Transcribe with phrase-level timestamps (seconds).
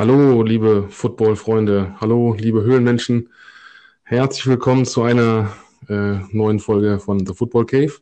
[0.00, 1.94] Hallo, liebe Football-Freunde.
[2.00, 3.28] Hallo, liebe Höhlenmenschen.
[4.02, 5.52] Herzlich willkommen zu einer
[5.90, 7.92] äh, neuen Folge von The Football Cave.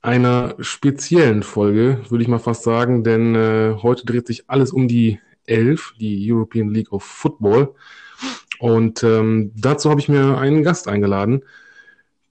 [0.00, 4.88] Einer speziellen Folge, würde ich mal fast sagen, denn äh, heute dreht sich alles um
[4.88, 7.74] die Elf, die European League of Football.
[8.58, 11.44] Und ähm, dazu habe ich mir einen Gast eingeladen.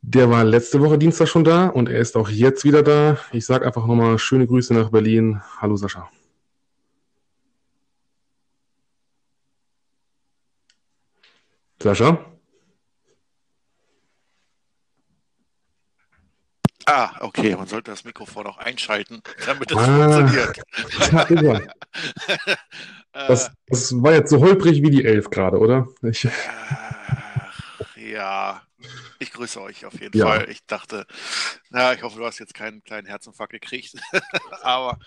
[0.02, 3.20] Der war letzte Woche Dienstag schon da und er ist auch jetzt wieder da.
[3.34, 5.42] Ich sage einfach nochmal schöne Grüße nach Berlin.
[5.62, 6.10] Hallo Sascha.
[11.84, 12.18] Sascha?
[16.86, 21.68] Ah, okay, man sollte das Mikrofon auch einschalten, damit es ah, funktioniert.
[23.14, 25.88] das, das, war jetzt so holprig wie die Elf gerade, oder?
[26.04, 26.26] Ich...
[27.98, 28.62] ja,
[29.20, 30.26] ich grüße euch auf jeden ja.
[30.26, 30.50] Fall.
[30.50, 31.06] Ich dachte,
[31.70, 33.96] na, ich hoffe, du hast jetzt keinen kleinen Herzinfarkt gekriegt.
[34.62, 35.00] Aber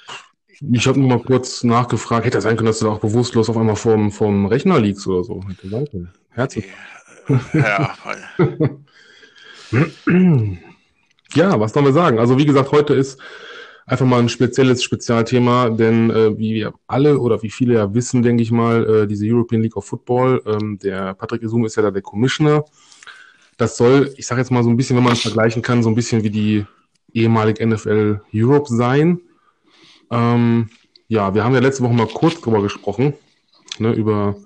[0.61, 3.57] ich, habe nur mal kurz nachgefragt, hätte sein können, dass du da auch bewusstlos auf
[3.57, 5.43] einmal vorm, vorm Rechner liegst oder so.
[5.49, 6.11] Hätte sein können.
[6.31, 6.67] Herzlich.
[7.53, 7.95] Ja,
[11.35, 12.19] ja, was sollen wir sagen?
[12.19, 13.21] Also wie gesagt, heute ist
[13.87, 18.23] einfach mal ein spezielles Spezialthema, denn äh, wie wir alle oder wie viele ja wissen,
[18.23, 21.83] denke ich mal, äh, diese European League of Football, ähm, der Patrick Isum ist ja
[21.83, 22.65] da der Commissioner.
[23.57, 25.89] Das soll, ich sage jetzt mal so ein bisschen, wenn man es vergleichen kann, so
[25.89, 26.67] ein bisschen wie die
[27.13, 29.21] ehemalige NFL Europe sein.
[30.11, 30.71] Ähm,
[31.09, 33.15] ja, wir haben ja letzte Woche mal kurz drüber gesprochen,
[33.79, 34.37] ne, über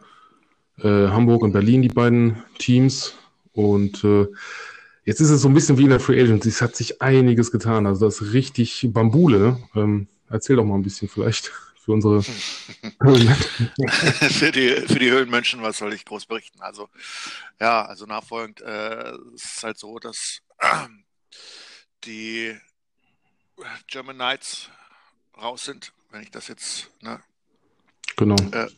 [0.78, 3.14] äh, Hamburg und Berlin, die beiden Teams.
[3.52, 4.26] Und äh,
[5.04, 6.48] jetzt ist es so ein bisschen wie in der Free Agency.
[6.48, 7.86] Es hat sich einiges getan.
[7.86, 9.38] Also das ist richtig Bambule.
[9.38, 9.58] Ne?
[9.74, 12.32] Ähm, erzähl doch mal ein bisschen vielleicht für unsere für,
[14.52, 16.60] die, für die Höhlenmenschen, was soll ich groß berichten?
[16.60, 16.88] Also,
[17.58, 20.86] ja, also nachfolgend äh, ist es halt so, dass äh,
[22.04, 22.54] die
[23.88, 24.70] German Knights
[25.40, 27.22] raus sind, wenn ich das jetzt ne,
[28.16, 28.36] genau.
[28.52, 28.68] Äh,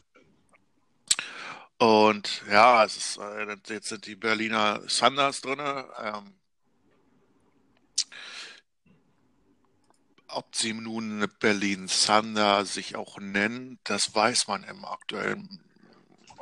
[1.78, 5.58] und ja, es ist, äh, jetzt sind die Berliner Thunders drin.
[5.58, 6.34] Ähm,
[10.28, 15.60] ob sie nun Berlin Thunder sich auch nennen, das weiß man im aktuellen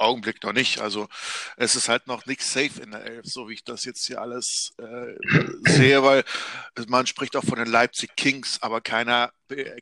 [0.00, 0.80] Augenblick noch nicht.
[0.80, 1.08] Also
[1.56, 4.20] es ist halt noch nicht safe in der Elf, so wie ich das jetzt hier
[4.20, 5.14] alles äh,
[5.70, 6.24] sehe, weil
[6.88, 9.32] man spricht auch von den Leipzig Kings, aber keiner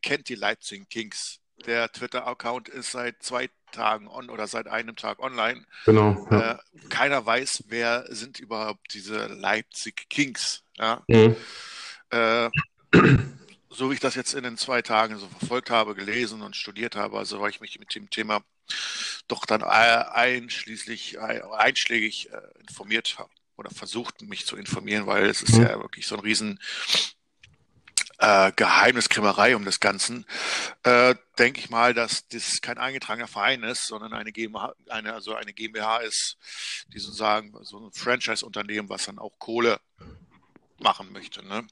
[0.03, 1.41] kennt die Leipzig Kings.
[1.67, 5.65] Der Twitter-Account ist seit zwei Tagen on oder seit einem Tag online.
[5.85, 6.27] Genau.
[6.31, 6.53] Ja.
[6.53, 6.59] Äh,
[6.89, 10.63] keiner weiß, wer sind überhaupt diese Leipzig Kings.
[10.77, 11.03] Ja?
[11.09, 11.37] Mhm.
[12.11, 12.51] Äh,
[13.71, 16.97] so wie ich das jetzt in den zwei Tagen so verfolgt habe, gelesen und studiert
[16.97, 18.43] habe, also weil ich mich mit dem Thema
[19.29, 25.57] doch dann einschließlich einschlägig äh, informiert habe oder versucht mich zu informieren, weil es ist
[25.57, 25.63] mhm.
[25.65, 26.61] ja wirklich so ein riesen
[28.19, 30.27] äh, Geheimniskrimmerei um das Ganzen,
[30.83, 35.35] äh, denke ich mal, dass das kein eingetragener Verein ist, sondern eine GmbH, eine, also
[35.35, 36.37] eine GmbH ist,
[36.93, 39.81] die sozusagen so ein Franchise-Unternehmen, was dann auch Kohle
[40.79, 41.45] machen möchte.
[41.47, 41.67] Ne?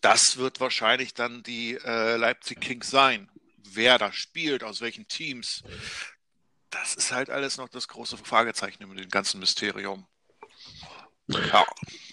[0.00, 3.28] Das wird wahrscheinlich dann die äh, Leipzig Kings sein.
[3.74, 5.62] Wer da spielt, aus welchen Teams,
[6.70, 10.06] das ist halt alles noch das große Fragezeichen mit dem ganzen Mysterium.
[11.28, 11.64] Ja.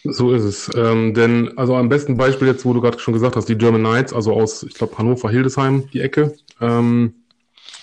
[0.03, 0.71] So ist es.
[0.75, 3.81] Ähm, denn, also am besten Beispiel jetzt, wo du gerade schon gesagt hast, die German
[3.81, 6.35] Knights, also aus, ich glaube, Hannover, Hildesheim, die Ecke.
[6.61, 7.15] Ähm,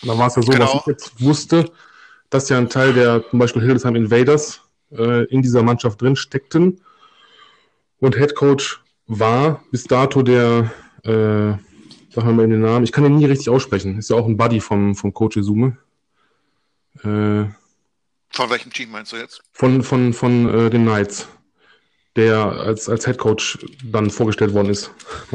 [0.02, 0.66] da war es ja so, genau.
[0.66, 1.70] was ich jetzt wusste,
[2.30, 4.60] dass ja ein Teil der zum Beispiel Hildesheim Invaders
[4.92, 6.80] äh, in dieser Mannschaft drin steckten.
[7.98, 10.70] Und Head Coach war bis dato der,
[11.04, 11.54] äh,
[12.24, 14.60] wir mal den Namen, ich kann ihn nie richtig aussprechen, ist ja auch ein Buddy
[14.60, 15.76] vom, vom Coach Izume.
[17.02, 17.46] Äh,
[18.30, 19.42] von welchem Team meinst du jetzt?
[19.52, 21.28] Von, von, von äh, den Knights,
[22.16, 24.90] der als, als Head Coach dann vorgestellt worden ist.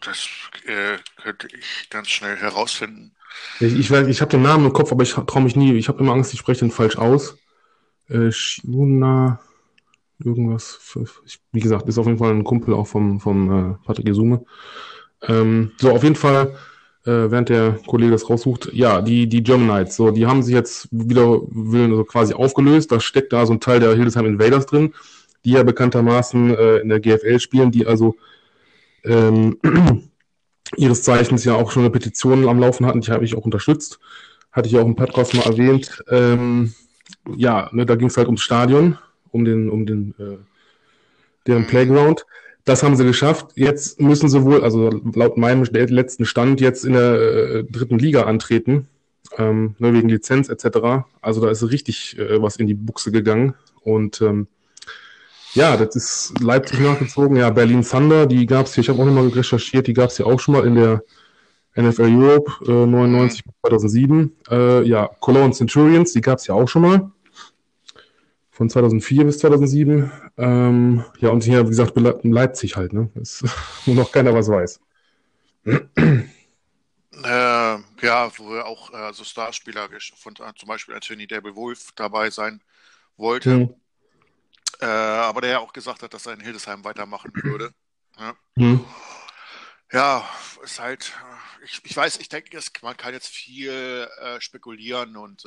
[0.00, 0.28] das
[0.66, 3.14] äh, könnte ich ganz schnell herausfinden.
[3.60, 5.74] Ich, ich, ich habe den Namen im Kopf, aber ich traue mich nie.
[5.74, 7.36] Ich habe immer Angst, ich spreche den falsch aus.
[8.08, 9.40] Äh, Shuna,
[10.22, 10.96] irgendwas.
[11.24, 14.44] Ich, wie gesagt, ist auf jeden Fall ein Kumpel auch vom, vom äh, Patrick Gesume.
[15.22, 16.54] Ähm, so, auf jeden Fall
[17.08, 18.70] äh, während der Kollege das raussucht.
[18.72, 22.92] Ja, die, die German Knights, so, die haben sich jetzt wieder willen, also quasi aufgelöst.
[22.92, 24.94] Da steckt da so ein Teil der Hildesheim Invaders drin,
[25.44, 28.16] die ja bekanntermaßen äh, in der GFL spielen, die also
[29.04, 29.58] ähm,
[30.76, 33.98] ihres Zeichens ja auch schon eine Petition am Laufen hatten, die habe ich auch unterstützt.
[34.52, 36.02] Hatte ich auch im Podcast mal erwähnt.
[36.08, 36.74] Ähm,
[37.36, 38.98] ja, ne, da ging es halt ums Stadion,
[39.30, 40.38] um den, um den äh,
[41.46, 42.26] deren Playground.
[42.64, 43.52] Das haben sie geschafft.
[43.54, 48.24] Jetzt müssen sie wohl, also laut meinem letzten Stand, jetzt in der äh, dritten Liga
[48.24, 48.88] antreten,
[49.38, 51.06] ähm, ne, wegen Lizenz etc.
[51.22, 53.54] Also da ist richtig äh, was in die Buchse gegangen.
[53.82, 54.48] Und ähm,
[55.54, 57.36] ja, das ist Leipzig nachgezogen.
[57.36, 60.18] Ja, Berlin Thunder, die gab es hier, ich habe auch nochmal recherchiert, die gab es
[60.18, 61.02] ja auch schon mal in der
[61.74, 64.36] NFL Europe äh, 99 bis 2007.
[64.50, 67.10] Äh, ja, Cologne Centurions, die gab es ja auch schon mal.
[68.58, 70.10] Von 2004 bis 2007.
[70.36, 71.92] Ähm, ja, und hier, wie gesagt,
[72.24, 73.08] Leipzig halt, ne?
[73.14, 73.44] Ist,
[73.86, 74.80] wo noch keiner was weiß.
[75.64, 75.78] Äh,
[77.22, 82.60] ja, wo auch äh, so Starspieler von äh, zum Beispiel Anthony Devil Wolf dabei sein
[83.16, 83.50] wollte.
[83.50, 83.74] Mhm.
[84.80, 87.72] Äh, aber der ja auch gesagt hat, dass er in Hildesheim weitermachen würde.
[88.18, 88.84] Ja, mhm.
[89.92, 90.28] ja
[90.64, 91.12] ist halt,
[91.60, 95.44] äh, ich, ich weiß, ich denke, man kann jetzt viel äh, spekulieren und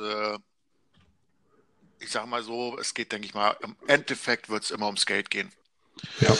[2.02, 5.06] ich sage mal so, es geht, denke ich mal, im Endeffekt wird es immer ums
[5.06, 5.52] Geld gehen.
[6.20, 6.36] Ja.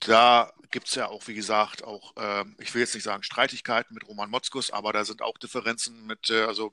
[0.00, 3.94] Da gibt es ja auch, wie gesagt, auch, äh, ich will jetzt nicht sagen Streitigkeiten
[3.94, 6.72] mit Roman Motzkus, aber da sind auch Differenzen mit, äh, also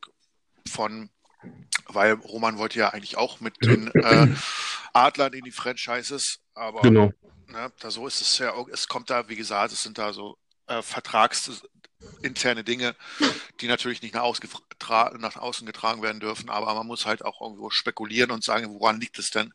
[0.68, 1.10] von,
[1.88, 4.28] weil Roman wollte ja eigentlich auch mit den äh,
[4.94, 7.12] Adlern in die Franchises, aber genau.
[7.48, 10.38] ne, da so ist es ja, es kommt da, wie gesagt, es sind da so
[10.68, 11.64] äh, Vertrags
[12.22, 12.96] interne Dinge,
[13.62, 14.24] die natürlich nicht nach,
[15.20, 19.00] nach, außen getragen werden dürfen, aber man muss halt auch irgendwo spekulieren und sagen, woran
[19.00, 19.54] liegt es denn?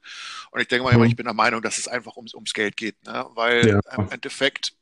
[0.51, 1.05] Und ich denke mal, mhm.
[1.05, 3.27] ich bin der Meinung, dass es einfach ums, ums Geld geht, ne?
[3.35, 3.81] weil ja.
[3.97, 4.75] im Endeffekt,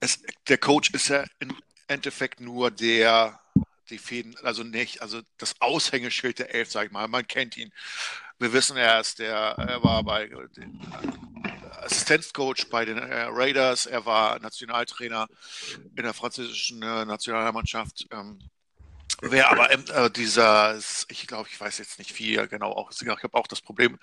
[0.00, 3.40] es, der Coach ist ja im Endeffekt nur der,
[3.90, 7.72] die Fäden, also nicht, also das Aushängeschild der Elf, sag ich mal, man kennt ihn.
[8.38, 10.26] Wir wissen, er ist der, er war bei
[10.56, 10.80] den,
[11.72, 15.28] Assistenzcoach bei den äh, Raiders, er war Nationaltrainer
[15.96, 18.06] in der französischen äh, Nationalmannschaft.
[18.10, 18.38] Ähm,
[19.20, 20.78] Wer aber äh, dieser,
[21.08, 23.98] ich glaube, ich weiß jetzt nicht viel genau, auch, ich habe auch das Problem,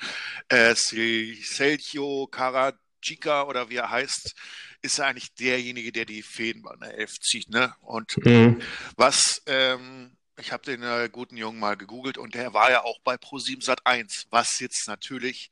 [0.49, 4.35] äh, Sergio Carachica oder wie er heißt,
[4.81, 7.49] ist er eigentlich derjenige, der die Fäden bei der Elf zieht.
[7.49, 7.73] Ne?
[7.81, 8.61] Und mhm.
[8.97, 12.99] was, ähm, ich habe den äh, guten Jungen mal gegoogelt und der war ja auch
[13.03, 15.49] bei Pro7 Sat 1, was jetzt natürlich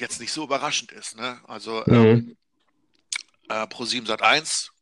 [0.00, 1.16] jetzt nicht so überraschend ist.
[1.16, 1.40] Ne?
[1.46, 1.94] Also mhm.
[1.94, 2.36] ähm,
[3.48, 4.72] äh, Pro7 Sat 1,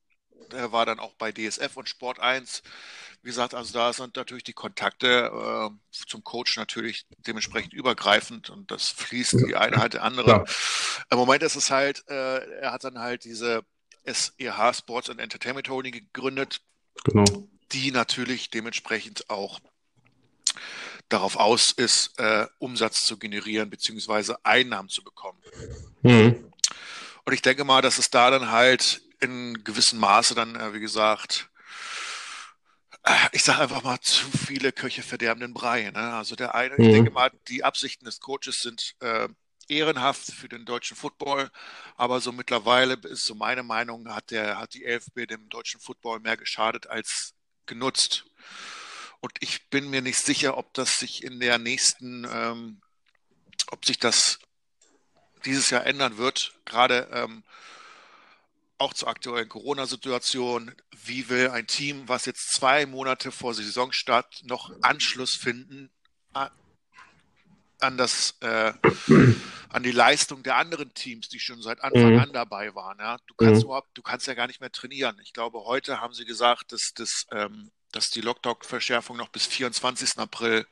[0.53, 2.63] der war dann auch bei DSF und Sport 1.
[3.23, 5.71] Wie gesagt, also da sind natürlich die Kontakte äh,
[6.07, 10.31] zum Coach natürlich dementsprechend übergreifend und das fließt die eine halt der andere.
[10.31, 10.45] Ja.
[11.11, 13.65] Im Moment ist es halt, äh, er hat dann halt diese
[14.05, 16.61] SEH Sports and Entertainment Holding gegründet,
[17.05, 17.25] genau.
[17.73, 19.59] die natürlich dementsprechend auch
[21.09, 24.35] darauf aus ist, äh, Umsatz zu generieren bzw.
[24.43, 25.39] Einnahmen zu bekommen.
[26.03, 26.53] Mhm.
[27.25, 30.81] Und ich denke mal, dass es da dann halt in gewissem Maße dann, äh, wie
[30.81, 31.49] gesagt,
[33.05, 35.91] äh, ich sage einfach mal, zu viele Köche verderben den Brei.
[35.91, 36.15] Ne?
[36.15, 36.85] Also der eine, mhm.
[36.85, 39.29] ich denke mal, die Absichten des Coaches sind äh,
[39.69, 41.51] ehrenhaft für den deutschen Football,
[41.97, 46.21] aber so mittlerweile ist so meine Meinung, hat der, hat die LFB dem deutschen Football
[46.21, 47.33] mehr geschadet als
[47.67, 48.27] genutzt.
[49.25, 52.83] Und ich bin mir nicht sicher, ob das sich in der nächsten, ähm,
[53.71, 54.39] ob sich das
[55.47, 57.43] dieses Jahr ändern wird, gerade ähm,
[58.77, 60.75] auch zur aktuellen Corona-Situation.
[60.91, 65.91] Wie will ein Team, was jetzt zwei Monate vor Saisonstart noch Anschluss finden
[66.35, 68.75] an das, äh,
[69.71, 72.19] an die Leistung der anderen Teams, die schon seit Anfang mhm.
[72.19, 72.99] an dabei waren.
[72.99, 73.17] Ja?
[73.27, 73.69] Du kannst mhm.
[73.69, 75.19] überhaupt, du kannst ja gar nicht mehr trainieren.
[75.23, 80.19] Ich glaube, heute haben sie gesagt, dass das ähm, dass die Lockdown-Verschärfung noch bis 24.
[80.19, 80.67] April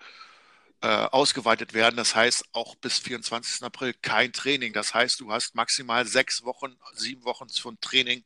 [0.81, 1.97] äh, ausgeweitet werden.
[1.97, 3.63] Das heißt auch bis 24.
[3.63, 4.73] April kein Training.
[4.73, 8.25] Das heißt, du hast maximal sechs Wochen, sieben Wochen von Training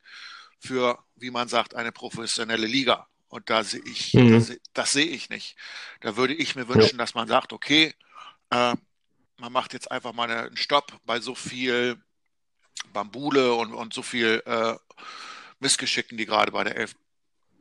[0.59, 3.09] für, wie man sagt, eine professionelle Liga.
[3.29, 4.33] Und da sehe ich, mhm.
[4.33, 5.57] das, das sehe ich nicht.
[6.01, 7.05] Da würde ich mir wünschen, ja.
[7.05, 7.95] dass man sagt, okay,
[8.51, 8.75] äh,
[9.37, 12.01] man macht jetzt einfach mal einen Stopp bei so viel
[12.93, 14.75] Bambule und, und so viel äh,
[15.61, 16.95] Missgeschicken, die gerade bei der Elf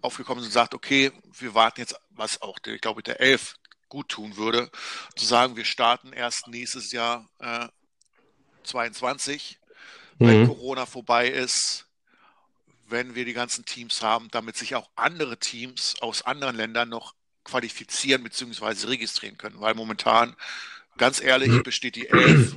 [0.05, 3.55] aufgekommen sind und sagt, okay, wir warten jetzt, was auch, der, ich glaube, der Elf
[3.89, 4.69] gut tun würde,
[5.15, 7.67] zu sagen, wir starten erst nächstes Jahr äh,
[8.63, 9.59] 22,
[10.19, 10.27] mhm.
[10.27, 11.85] wenn Corona vorbei ist,
[12.87, 17.15] wenn wir die ganzen Teams haben, damit sich auch andere Teams aus anderen Ländern noch
[17.43, 18.87] qualifizieren bzw.
[18.87, 20.35] registrieren können, weil momentan,
[20.97, 21.63] ganz ehrlich, mhm.
[21.63, 22.55] besteht die Elf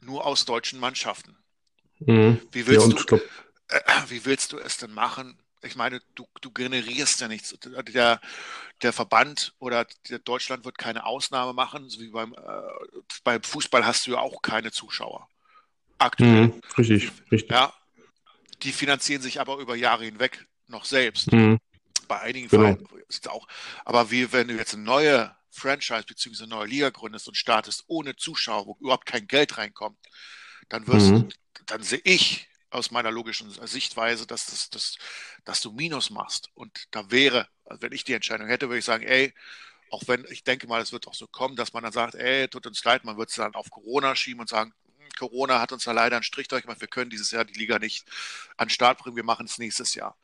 [0.00, 1.36] nur aus deutschen Mannschaften.
[2.00, 2.40] Mhm.
[2.52, 3.16] Wie, willst ja, du,
[3.68, 7.56] äh, wie willst du es denn machen, ich meine, du, du generierst ja nichts.
[7.60, 8.20] Der,
[8.82, 13.84] der Verband oder der Deutschland wird keine Ausnahme machen, so wie beim, äh, beim Fußball
[13.84, 15.28] hast du ja auch keine Zuschauer.
[15.98, 16.48] Aktuell.
[16.48, 17.50] Mhm, richtig, richtig.
[17.50, 17.72] Ja,
[18.62, 21.32] die finanzieren sich aber über Jahre hinweg noch selbst.
[21.32, 21.58] Mhm.
[22.08, 22.62] Bei einigen genau.
[22.62, 23.46] Vereinen ist es auch.
[23.84, 26.44] Aber wie wenn du jetzt eine neue Franchise bzw.
[26.44, 29.98] eine neue Liga gründest und startest ohne Zuschauer, wo überhaupt kein Geld reinkommt,
[30.68, 31.28] dann wirst mhm.
[31.66, 34.98] dann sehe ich aus meiner logischen Sichtweise, dass, das, das,
[35.44, 36.50] dass du Minus machst.
[36.54, 39.32] Und da wäre, also wenn ich die Entscheidung hätte, würde ich sagen, ey,
[39.90, 42.48] auch wenn ich denke mal, es wird auch so kommen, dass man dann sagt, ey,
[42.48, 45.70] tut uns leid, man wird es dann auf Corona schieben und sagen, hm, Corona hat
[45.70, 48.06] uns da leider einen Strich durchgemacht, wir können dieses Jahr die Liga nicht
[48.56, 50.16] an den Start bringen, wir machen es nächstes Jahr.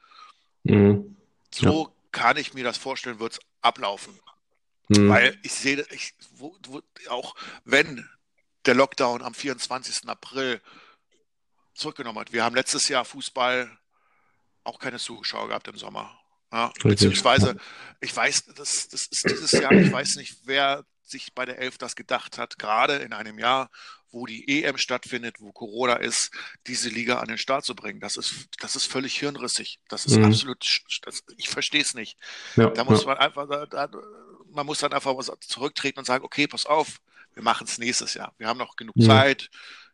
[0.65, 1.17] Mhm.
[1.55, 1.93] So ja.
[2.11, 4.19] kann ich mir das vorstellen, wird es ablaufen.
[4.89, 5.09] Mhm.
[5.09, 8.09] Weil ich sehe, ich, wo, wo, auch wenn
[8.67, 10.09] der Lockdown am 24.
[10.09, 10.61] April
[11.75, 12.33] zurückgenommen hat.
[12.33, 13.71] Wir haben letztes Jahr Fußball
[14.65, 16.17] auch keine Zuschauer gehabt im Sommer.
[16.53, 17.57] Ja, beziehungsweise,
[18.01, 21.79] ich weiß, das, das ist dieses Jahr, ich weiß nicht, wer sich bei der Elf
[21.79, 23.71] das gedacht hat, gerade in einem Jahr,
[24.11, 26.31] wo die EM stattfindet, wo Corona ist,
[26.67, 28.01] diese Liga an den Start zu bringen.
[28.01, 29.79] Das ist, das ist völlig hirnrissig.
[29.89, 30.25] Das ist mhm.
[30.25, 30.65] absolut,
[31.03, 32.17] das, ich verstehe es nicht.
[32.57, 33.09] Ja, da muss ja.
[33.09, 33.89] man einfach, da, da,
[34.51, 37.01] man muss dann einfach zurücktreten und sagen, okay, pass auf,
[37.35, 38.35] wir machen es nächstes Jahr.
[38.39, 39.03] Wir haben noch genug mhm.
[39.03, 39.51] Zeit.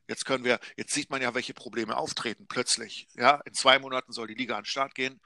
[0.09, 3.09] Jetzt können wir, jetzt sieht man ja, welche Probleme auftreten plötzlich.
[3.15, 5.21] Ja, in zwei Monaten soll die Liga an den Start gehen.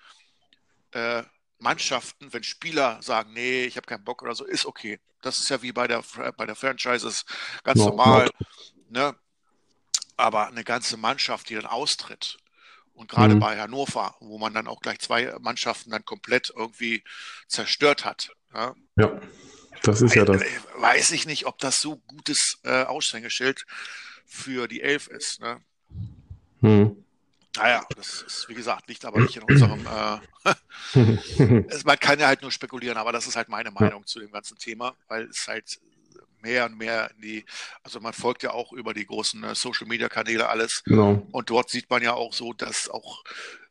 [0.93, 1.23] Äh,
[1.59, 4.99] Mannschaften, wenn Spieler sagen, nee, ich habe keinen Bock oder so, ist okay.
[5.21, 6.03] Das ist ja wie bei der,
[6.37, 7.25] bei der Franchises
[7.63, 8.31] ganz no, normal.
[8.89, 9.15] Ne?
[10.17, 12.39] Aber eine ganze Mannschaft, die dann austritt,
[13.01, 13.41] und gerade mhm.
[13.41, 17.03] bei Hannover, wo man dann auch gleich zwei Mannschaften dann komplett irgendwie
[17.49, 18.31] zerstört hat.
[18.55, 19.21] Ja, ja
[19.83, 20.43] das ist ja das.
[20.77, 23.65] Weiß ich nicht, ob das so gutes äh, Aushängeschild
[24.31, 25.41] für die Elf ist.
[25.41, 25.61] Ne?
[26.61, 27.05] Mhm.
[27.57, 29.85] Naja, das ist, wie gesagt, liegt aber nicht in unserem.
[29.85, 34.07] Äh, man kann ja halt nur spekulieren, aber das ist halt meine Meinung ja.
[34.07, 35.81] zu dem ganzen Thema, weil es halt
[36.43, 37.45] mehr und mehr in die,
[37.83, 40.83] also man folgt ja auch über die großen äh, Social Media Kanäle alles.
[40.85, 41.27] Genau.
[41.33, 43.25] Und dort sieht man ja auch so, dass auch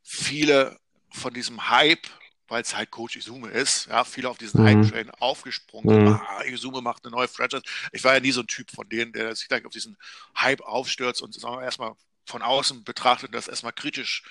[0.03, 0.77] viele
[1.11, 2.05] von diesem Hype,
[2.49, 4.67] weil es halt Coach Izume ist, ja, viele auf diesen mhm.
[4.67, 6.05] Hype-Train aufgesprungen.
[6.05, 6.21] Mhm.
[6.27, 7.63] Ah, Izume macht eine neue Franchise.
[7.91, 9.97] Ich war ja nie so ein Typ von denen, der sich gleich auf diesen
[10.35, 11.93] Hype aufstürzt und erstmal
[12.25, 14.23] von außen betrachtet das erstmal kritisch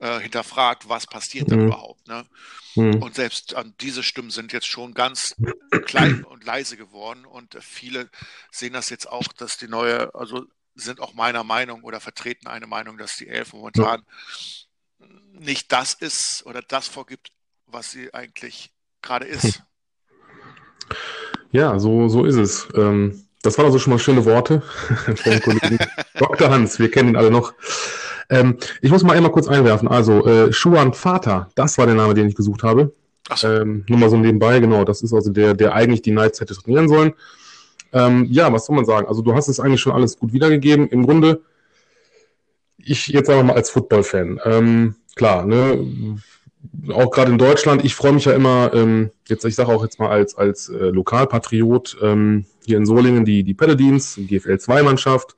[0.00, 1.66] äh, hinterfragt, was passiert denn mhm.
[1.68, 2.06] überhaupt.
[2.06, 2.24] Ne?
[2.76, 3.02] Mhm.
[3.02, 5.34] Und selbst äh, diese Stimmen sind jetzt schon ganz
[5.86, 8.10] klein und leise geworden und äh, viele
[8.50, 10.44] sehen das jetzt auch, dass die neue, also
[10.74, 14.04] sind auch meiner Meinung oder vertreten eine Meinung, dass die Elf momentan
[15.32, 17.32] nicht das ist oder das vorgibt,
[17.70, 18.70] was sie eigentlich
[19.02, 19.62] gerade ist.
[21.50, 22.68] Ja, so, so ist es.
[22.74, 24.62] Ähm, das waren also schon mal schöne Worte
[25.16, 25.78] vom Kollegen
[26.18, 26.50] Dr.
[26.50, 26.78] Hans.
[26.78, 27.54] Wir kennen ihn alle noch.
[28.30, 29.88] Ähm, ich muss mal einmal kurz einwerfen.
[29.88, 32.92] Also, äh, Schuan Vater, das war der Name, den ich gesucht habe.
[33.30, 33.48] Ach so.
[33.48, 34.84] ähm, nur mal so nebenbei, genau.
[34.84, 37.14] Das ist also der, der eigentlich die Knights hätte trainieren sollen.
[37.92, 39.06] Ähm, ja, was soll man sagen?
[39.08, 40.88] Also, du hast es eigentlich schon alles gut wiedergegeben.
[40.88, 41.40] Im Grunde,
[42.76, 44.40] ich jetzt einfach mal als Football-Fan.
[44.44, 46.18] Ähm, klar, ne,
[46.92, 49.98] auch gerade in Deutschland, ich freue mich ja immer, ähm, jetzt, ich sage auch jetzt
[49.98, 55.36] mal als, als äh, Lokalpatriot, ähm, hier in Solingen, die, die Paladins, die GFL-2-Mannschaft,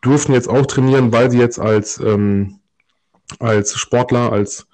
[0.00, 2.60] durften jetzt auch trainieren, weil sie jetzt als, ähm,
[3.38, 4.66] als Sportler, als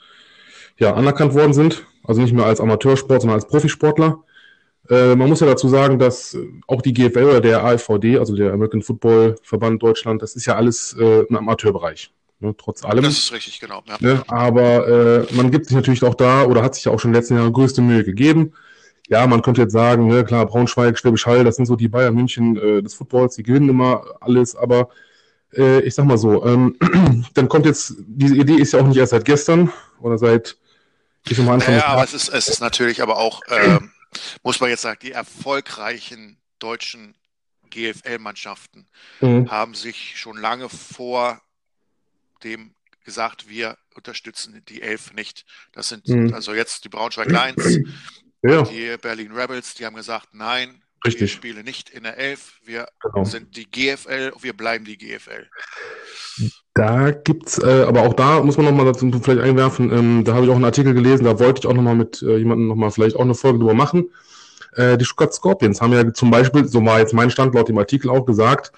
[0.78, 1.86] ja, anerkannt worden sind.
[2.04, 4.22] Also nicht mehr als Amateursport, sondern als Profisportler.
[4.90, 6.36] Äh, man muss ja dazu sagen, dass
[6.66, 10.56] auch die GFL oder der AFVD, also der American Football Verband Deutschland, das ist ja
[10.56, 12.12] alles äh, im Amateurbereich.
[12.42, 13.04] Ne, trotz allem.
[13.04, 13.84] Das ist richtig, genau.
[13.86, 13.96] Ja.
[14.00, 17.10] Ne, aber äh, man gibt sich natürlich auch da oder hat sich ja auch schon
[17.10, 18.52] in den letzten Jahren größte Mühe gegeben.
[19.08, 22.14] Ja, man könnte jetzt sagen, ne, klar, Braunschweig, Schwäbisch Hall, das sind so die Bayern
[22.14, 24.88] München äh, des Footballs, die gewinnen immer alles, aber
[25.52, 26.76] äh, ich sag mal so, ähm,
[27.34, 30.56] dann kommt jetzt, diese Idee ist ja auch nicht erst seit gestern oder seit,
[31.28, 33.78] ich sag mal Anfang Ja, aber es ist, es ist natürlich aber auch, äh,
[34.42, 37.14] muss man jetzt sagen, die erfolgreichen deutschen
[37.70, 38.88] GFL-Mannschaften
[39.20, 39.48] mhm.
[39.48, 41.40] haben sich schon lange vor
[42.44, 45.44] dem gesagt, wir unterstützen die Elf nicht.
[45.72, 46.32] Das sind mhm.
[46.34, 47.78] also jetzt die Braunschweig Lions,
[48.42, 48.62] ja.
[48.62, 51.20] die Berlin Rebels, die haben gesagt, nein, Richtig.
[51.22, 53.24] wir spielen nicht in der Elf, wir genau.
[53.24, 55.48] sind die GFL, wir bleiben die GFL.
[56.74, 60.46] Da gibt's, äh, aber auch da muss man nochmal dazu vielleicht einwerfen, ähm, da habe
[60.46, 63.16] ich auch einen Artikel gelesen, da wollte ich auch nochmal mit äh, jemandem nochmal vielleicht
[63.16, 64.10] auch eine Folge drüber machen.
[64.74, 67.78] Äh, die Stuttgart Scorpions haben ja zum Beispiel, so war jetzt mein Stand laut dem
[67.78, 68.72] Artikel auch gesagt,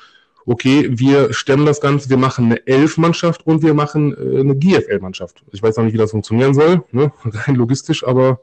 [0.46, 5.42] okay, wir stemmen das Ganze, wir machen eine Elf-Mannschaft und wir machen äh, eine GFL-Mannschaft.
[5.52, 7.12] Ich weiß noch nicht, wie das funktionieren soll, ne?
[7.24, 8.40] rein logistisch, aber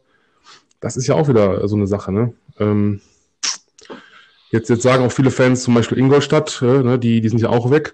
[0.79, 2.12] das ist ja auch wieder so eine Sache.
[2.12, 2.34] Ne?
[2.60, 3.01] Ähm,
[4.50, 7.50] jetzt, jetzt sagen auch viele Fans, zum Beispiel Ingolstadt, äh, ne, die, die sind ja
[7.50, 7.93] auch weg.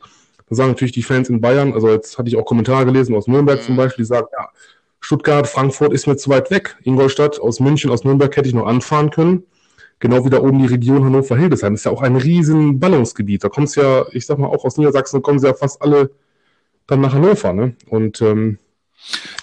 [0.50, 3.28] Da sagen natürlich die Fans in Bayern, also jetzt hatte ich auch Kommentare gelesen aus
[3.28, 3.80] Nürnberg zum mhm.
[3.80, 4.50] Beispiel, die sagen, ja,
[5.02, 6.78] Stuttgart, Frankfurt ist mir zu weit weg.
[6.84, 9.44] Ingolstadt, aus München, aus Nürnberg hätte ich noch anfahren können.
[10.00, 11.74] Genau wie da oben die Region Hannover-Hildesheim.
[11.74, 13.44] ist ja auch ein riesen Ballungsgebiet.
[13.44, 16.12] Da kommst ja, ich sag mal, auch aus Niedersachsen kommen sie ja fast alle
[16.86, 17.54] dann nach Hannover.
[17.54, 17.75] Ne?
[17.88, 18.60] Und ähm,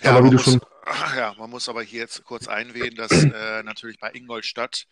[0.02, 0.60] ja, aber wie du muss, schon.
[1.16, 4.86] Ja, man muss aber hier jetzt kurz einwählen, dass äh, natürlich bei Ingolstadt,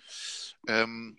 [0.67, 1.17] ähm,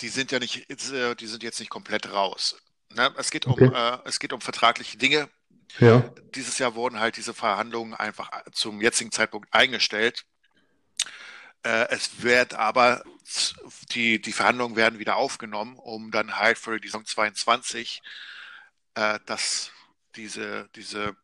[0.00, 2.56] die sind ja nicht, äh, die sind jetzt nicht komplett raus.
[2.94, 3.12] Ne?
[3.16, 3.70] Es, geht um, okay.
[3.72, 5.28] äh, es geht um vertragliche Dinge.
[5.78, 6.04] Ja.
[6.34, 10.24] Dieses Jahr wurden halt diese Verhandlungen einfach zum jetzigen Zeitpunkt eingestellt.
[11.64, 13.02] Äh, es wird aber,
[13.92, 18.02] die, die Verhandlungen werden wieder aufgenommen, um dann halt für die Saison 22
[18.94, 19.70] äh, dass
[20.16, 21.16] diese, diese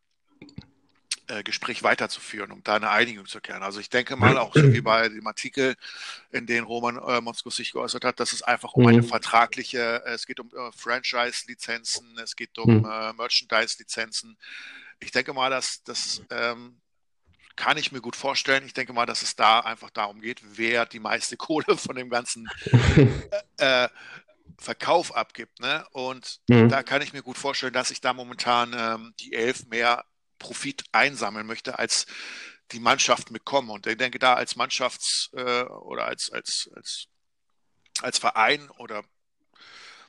[1.26, 3.62] äh, Gespräch weiterzuführen, um da eine Einigung zu kehren.
[3.62, 5.76] Also ich denke mal, auch so wie bei dem Artikel,
[6.30, 9.06] in dem Roman äh, Motzkus sich geäußert hat, dass es einfach um eine mhm.
[9.06, 12.84] vertragliche, äh, es geht um äh, Franchise-Lizenzen, es geht um mhm.
[12.84, 14.38] äh, Merchandise-Lizenzen.
[15.00, 16.80] Ich denke mal, dass das ähm,
[17.58, 18.64] kann ich mir gut vorstellen.
[18.64, 22.08] Ich denke mal, dass es da einfach darum geht, wer die meiste Kohle von dem
[22.08, 22.48] ganzen
[23.58, 23.88] äh,
[24.58, 25.60] Verkauf abgibt.
[25.60, 25.84] Ne?
[25.90, 26.68] Und mhm.
[26.68, 30.04] da kann ich mir gut vorstellen, dass ich da momentan ähm, die Elf mehr
[30.38, 32.06] Profit einsammeln möchte, als
[32.70, 33.70] die Mannschaften bekommen.
[33.70, 37.06] Und ich denke, da als Mannschafts- äh, oder als, als, als,
[38.00, 39.02] als Verein oder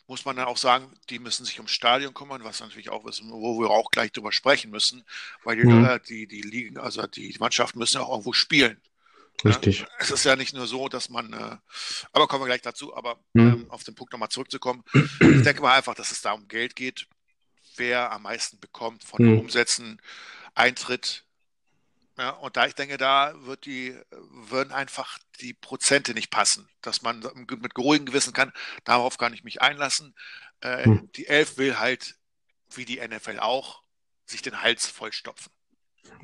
[0.10, 3.22] muss man dann auch sagen, die müssen sich ums Stadion kümmern, was natürlich auch ist,
[3.24, 5.04] wo wir auch gleich drüber sprechen müssen,
[5.44, 6.00] weil die, mhm.
[6.08, 8.82] die, die Ligen, also die Mannschaften müssen ja auch irgendwo spielen.
[9.46, 9.80] Richtig.
[9.80, 11.56] Ja, es ist ja nicht nur so, dass man, äh,
[12.12, 13.42] aber kommen wir gleich dazu, aber mhm.
[13.42, 14.84] ähm, auf den Punkt nochmal zurückzukommen.
[14.94, 17.08] Ich denke mal einfach, dass es da um Geld geht
[17.80, 19.40] wer am meisten bekommt von den hm.
[19.40, 20.00] Umsätzen,
[20.54, 21.24] Eintritt.
[22.20, 27.02] Ja, und da ich denke, da wird die, würden einfach die Prozente nicht passen, dass
[27.02, 27.20] man
[27.62, 28.52] mit ruhigem Gewissen kann,
[28.84, 30.14] darauf kann ich mich einlassen.
[30.60, 31.10] Äh, hm.
[31.16, 32.18] Die Elf will halt,
[32.76, 33.84] wie die NFL auch,
[34.26, 35.50] sich den Hals vollstopfen.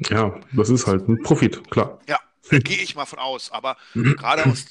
[0.09, 2.01] Ja, das ist halt ein Profit, klar.
[2.07, 3.49] Ja, gehe ich mal von aus.
[3.51, 4.65] Aber gerade aus,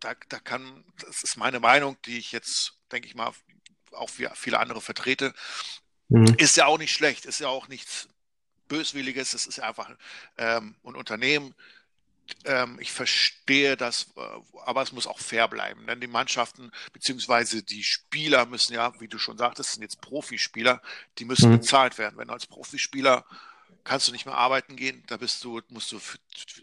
[0.00, 3.30] da, da kann, das ist meine Meinung, die ich jetzt, denke ich mal,
[3.92, 5.32] auch wie viele andere vertrete,
[6.08, 6.34] mhm.
[6.38, 8.08] ist ja auch nicht schlecht, ist ja auch nichts
[8.68, 9.90] Böswilliges, es ist einfach
[10.36, 11.54] ähm, ein Unternehmen.
[12.44, 14.20] Ähm, ich verstehe das, äh,
[14.64, 15.86] aber es muss auch fair bleiben.
[15.86, 17.62] Denn die Mannschaften bzw.
[17.62, 20.82] die Spieler müssen ja, wie du schon sagtest, sind jetzt Profispieler,
[21.18, 21.58] die müssen mhm.
[21.58, 22.18] bezahlt werden.
[22.18, 23.24] Wenn du als Profispieler
[23.84, 26.00] kannst du nicht mehr arbeiten gehen, da bist du, musst du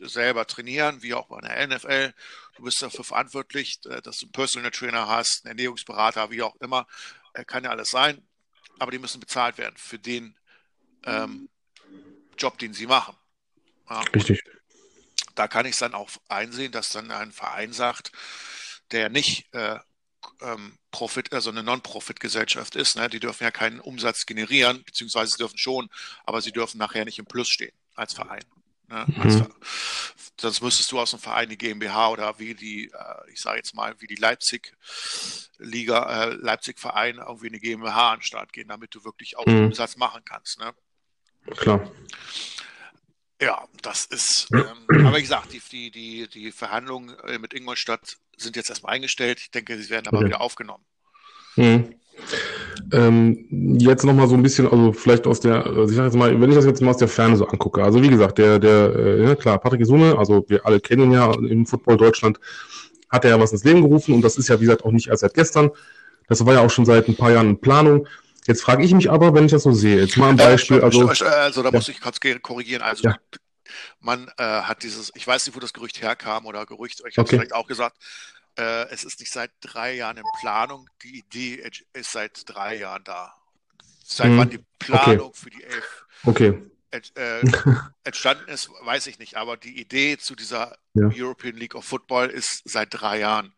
[0.02, 2.14] selber trainieren, wie auch bei der NFL.
[2.56, 6.56] Du bist dafür verantwortlich, äh, dass du einen Personal Trainer hast, einen Ernährungsberater, wie auch
[6.58, 6.86] immer.
[7.34, 8.22] Äh, kann ja alles sein,
[8.78, 10.36] aber die müssen bezahlt werden für den
[11.04, 11.50] ähm,
[12.38, 13.16] Job, den sie machen.
[13.90, 14.44] Ja, Richtig.
[15.36, 18.12] Da kann ich es dann auch einsehen, dass dann ein Verein sagt,
[18.92, 19.78] der nicht äh,
[20.42, 23.10] ähm, Profit, also eine Non-Profit-Gesellschaft ist, ne?
[23.10, 25.90] die dürfen ja keinen Umsatz generieren, beziehungsweise sie dürfen schon,
[26.26, 28.44] aber sie dürfen nachher nicht im Plus stehen als Verein.
[28.88, 29.06] Ne?
[29.08, 29.22] Mhm.
[29.22, 29.42] Als,
[30.40, 33.74] sonst müsstest du aus dem Verein die GmbH oder wie die, äh, ich sage jetzt
[33.74, 39.04] mal, wie die Leipzig-Liga, äh, Leipzig-Verein irgendwie eine GmbH an den Start gehen, damit du
[39.04, 39.66] wirklich auch mhm.
[39.66, 40.60] Umsatz machen kannst.
[40.60, 40.74] Ne?
[41.58, 41.92] Klar.
[43.42, 48.18] Ja, das ist, ähm, aber wie gesagt, die, die, die, die Verhandlungen äh, mit Ingolstadt
[48.38, 49.40] sind jetzt erstmal eingestellt.
[49.40, 50.28] Ich denke, sie werden aber okay.
[50.28, 50.84] wieder aufgenommen.
[51.56, 51.96] Mhm.
[52.92, 56.40] Ähm, jetzt nochmal so ein bisschen, also vielleicht aus der, also ich sag jetzt mal,
[56.40, 58.96] wenn ich das jetzt mal aus der Ferne so angucke, also wie gesagt, der, der,
[58.96, 62.40] äh, ja klar, Patrick Isume, also wir alle kennen ihn ja im Football Deutschland,
[63.10, 65.08] hat er ja was ins Leben gerufen und das ist ja, wie gesagt, auch nicht
[65.08, 65.72] erst seit gestern.
[66.28, 68.08] Das war ja auch schon seit ein paar Jahren in Planung.
[68.48, 71.08] Jetzt frage ich mich aber, wenn ich das so sehe, jetzt mal ein Beispiel, also.
[71.08, 71.72] Also da ja.
[71.72, 73.18] muss ich kurz korrigieren, also ja.
[74.00, 77.26] man äh, hat dieses, ich weiß nicht, wo das Gerücht herkam oder Gerücht, ich habe
[77.26, 77.38] es okay.
[77.38, 77.98] vielleicht auch gesagt,
[78.58, 80.88] äh, es ist nicht seit drei Jahren in Planung.
[81.04, 83.34] Die Idee ist seit drei Jahren da.
[84.04, 84.38] Seit hm.
[84.38, 85.40] wann die Planung okay.
[85.40, 86.62] für die Elf okay.
[86.92, 87.42] ent, äh,
[88.04, 89.36] entstanden ist, weiß ich nicht.
[89.36, 91.10] Aber die Idee zu dieser ja.
[91.14, 93.54] European League of Football ist seit drei Jahren.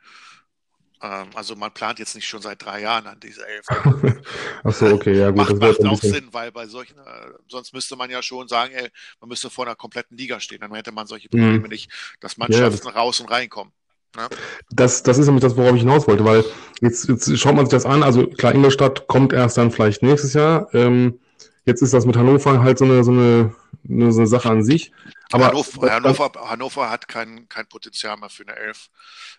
[1.02, 3.66] Ähm, also man plant jetzt nicht schon seit drei Jahren an diese Elf.
[4.64, 5.38] Achso, okay, ja gut.
[5.38, 8.90] Macht, macht auch Sinn, weil bei solchen, äh, sonst müsste man ja schon sagen, ey,
[9.20, 10.60] man müsste vor einer kompletten Liga stehen.
[10.62, 11.40] Dann hätte man solche mhm.
[11.40, 11.70] Probleme mhm.
[11.70, 13.74] nicht, dass Mannschaften ja, raus und reinkommen.
[14.16, 14.30] Ja.
[14.72, 16.44] Das, das ist nämlich das, worauf ich hinaus wollte, weil
[16.82, 18.02] jetzt, jetzt schaut man sich das an.
[18.02, 20.74] Also klar, Ingolstadt kommt erst dann vielleicht nächstes Jahr.
[20.74, 21.20] Ähm,
[21.66, 24.92] jetzt ist das mit Hannover halt so eine, so eine, so eine Sache an sich.
[25.32, 28.90] Aber Hannover, Hannover, Hannover hat kein, kein Potenzial mehr für eine Elf,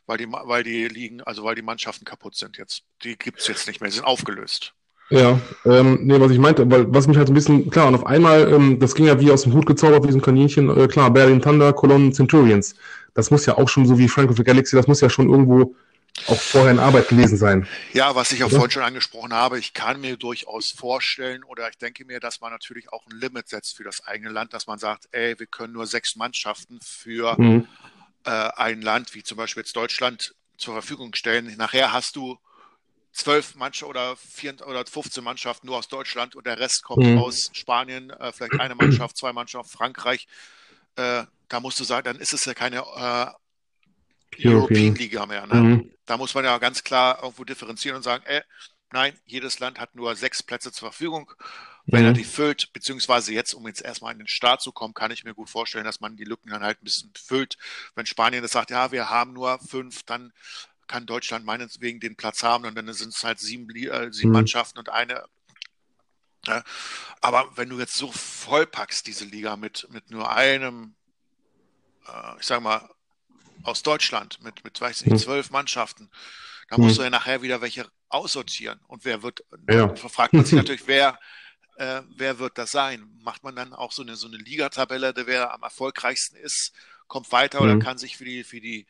[0.08, 2.82] weil die, weil die liegen, also weil die Mannschaften kaputt sind jetzt.
[3.04, 4.74] Die gibt es jetzt nicht mehr, die sind aufgelöst.
[5.10, 7.94] Ja, ähm, nee, was ich meinte, weil was mich halt so ein bisschen, klar, und
[7.94, 10.68] auf einmal, ähm, das ging ja wie aus dem Hut gezaubert, wie so ein Kaninchen,
[10.76, 12.74] äh, klar, Berlin Thunder, Cologne Centurions
[13.18, 15.28] das muss ja auch schon so wie Frank of the Galaxy, das muss ja schon
[15.28, 15.74] irgendwo
[16.28, 17.66] auch vorher in Arbeit gewesen sein.
[17.92, 21.78] Ja, was ich auch vorhin schon angesprochen habe, ich kann mir durchaus vorstellen oder ich
[21.78, 24.78] denke mir, dass man natürlich auch ein Limit setzt für das eigene Land, dass man
[24.78, 27.66] sagt, ey, wir können nur sechs Mannschaften für mhm.
[28.28, 31.54] Äh, ein Land wie zum Beispiel jetzt Deutschland zur Verfügung stellen.
[31.56, 32.38] Nachher hast du
[33.10, 37.18] zwölf Mannschaften oder vier oder 15 Mannschaften nur aus Deutschland und der Rest kommt mhm.
[37.18, 40.28] aus Spanien, äh, vielleicht eine Mannschaft, zwei Mannschaften, Frankreich.
[40.96, 45.46] Äh, da musst du sagen, dann ist es ja keine äh, European Liga mehr.
[45.46, 45.54] Ne?
[45.54, 45.90] Mhm.
[46.04, 48.42] Da muss man ja ganz klar irgendwo differenzieren und sagen, ey,
[48.92, 51.32] nein, jedes Land hat nur sechs Plätze zur Verfügung.
[51.90, 52.08] Wenn mhm.
[52.08, 55.24] er die füllt, beziehungsweise jetzt, um jetzt erstmal in den Start zu kommen, kann ich
[55.24, 57.56] mir gut vorstellen, dass man die Lücken dann halt ein bisschen füllt.
[57.94, 60.34] Wenn Spanien das sagt, ja, wir haben nur fünf, dann
[60.86, 64.34] kann Deutschland meinetwegen den Platz haben und dann sind es halt sieben, äh, sieben mhm.
[64.34, 65.24] Mannschaften und eine
[66.46, 66.62] Ja,
[67.22, 70.94] aber wenn du jetzt so vollpackst, diese Liga mit, mit nur einem,
[72.06, 72.86] äh, ich sag mal,
[73.62, 75.18] aus Deutschland, mit, mit weiß nicht, hm.
[75.18, 76.10] zwölf Mannschaften,
[76.68, 76.98] da musst hm.
[76.98, 78.80] du ja nachher wieder welche aussortieren.
[78.86, 79.94] Und wer wird, ja.
[79.96, 81.18] fragt man sich natürlich, wer,
[81.78, 83.08] äh, wer wird das sein?
[83.22, 86.72] Macht man dann auch so eine, so eine Ligatabelle, wer am erfolgreichsten ist,
[87.06, 87.70] kommt weiter mhm.
[87.70, 88.86] oder kann sich für die, für die,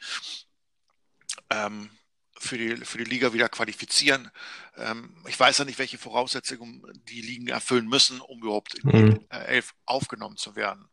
[1.51, 1.90] ähm,
[2.38, 4.31] für die, für die Liga wieder qualifizieren.
[4.77, 8.96] Ähm, ich weiß ja nicht, welche Voraussetzungen die Ligen erfüllen müssen, um überhaupt in die
[8.96, 9.27] mhm.
[9.29, 10.88] Elf aufgenommen zu werden.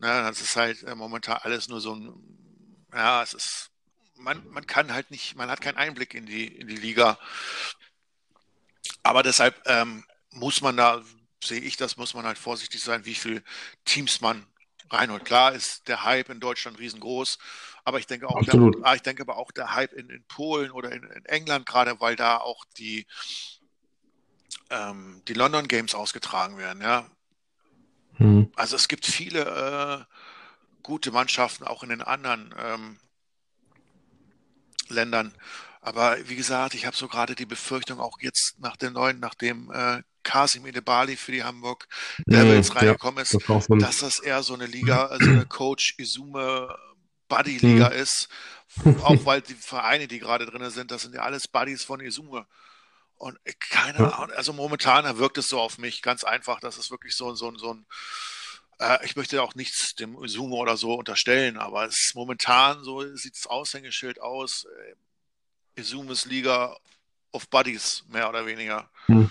[0.00, 3.70] Ne, das ist halt äh, momentan alles nur so ein, ja, es ist,
[4.16, 7.18] man, man kann halt nicht, man hat keinen Einblick in die, in die Liga.
[9.02, 11.02] Aber deshalb ähm, muss man da,
[11.42, 13.42] sehe ich das, muss man halt vorsichtig sein, wie viele
[13.84, 14.46] Teams man
[14.90, 15.24] reinholt.
[15.24, 17.38] Klar ist der Hype in Deutschland riesengroß,
[17.84, 20.70] aber ich denke auch, der, ah, ich denke aber auch der Hype in, in Polen
[20.70, 23.06] oder in, in, England gerade, weil da auch die,
[24.70, 27.10] ähm, die London Games ausgetragen werden, ja.
[28.14, 28.50] Hm.
[28.56, 30.14] Also es gibt viele äh,
[30.82, 32.98] gute Mannschaften auch in den anderen ähm,
[34.88, 35.34] Ländern.
[35.80, 39.34] Aber wie gesagt, ich habe so gerade die Befürchtung, auch jetzt nach dem neuen, nach
[39.34, 41.88] dem äh, Kasim Edebali für die Hamburg
[42.26, 45.94] Devils mhm, reingekommen ja, ist, das dass das eher so eine Liga, also eine Coach
[45.96, 46.76] Izume
[47.28, 47.96] Buddy Liga mhm.
[47.96, 48.28] ist.
[49.02, 52.46] Auch weil die Vereine, die gerade drin sind, das sind ja alles Buddies von Izume.
[53.16, 57.16] Und keine Ahnung, also momentan wirkt es so auf mich ganz einfach, dass es wirklich
[57.16, 57.86] so, so, so ein,
[58.80, 63.02] äh, ich möchte auch nichts dem Izume oder so unterstellen, aber es ist momentan so,
[63.16, 64.66] sieht das Aushängeschild aus.
[64.66, 66.76] Äh, Izumes Liga
[67.32, 68.88] of Buddies, mehr oder weniger.
[69.06, 69.28] Hm.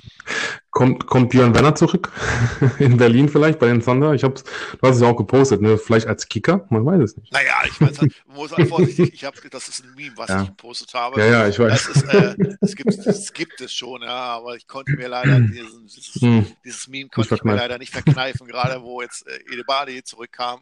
[0.72, 2.12] Kommt, kommt Björn Werner zurück?
[2.80, 4.14] In Berlin vielleicht bei den Thunder?
[4.14, 5.78] Ich hab's, du hast es ja auch gepostet, ne?
[5.78, 6.66] Vielleicht als Kicker?
[6.70, 7.32] Man weiß es nicht.
[7.32, 10.42] Naja, ich weiß halt, muss halt vorsichtig, ich habe, das ist ein Meme, was ja.
[10.42, 11.20] ich gepostet habe.
[11.20, 11.88] Ja, ja, ich weiß.
[11.88, 15.40] Das, ist, äh, das, gibt, das gibt es schon, ja, aber ich konnte mir leider
[15.40, 16.46] diesen, dieses, hm.
[16.64, 20.62] dieses Meme konnte ich, ich mir leider nicht verkneifen, gerade wo jetzt äh, Edebadi zurückkam.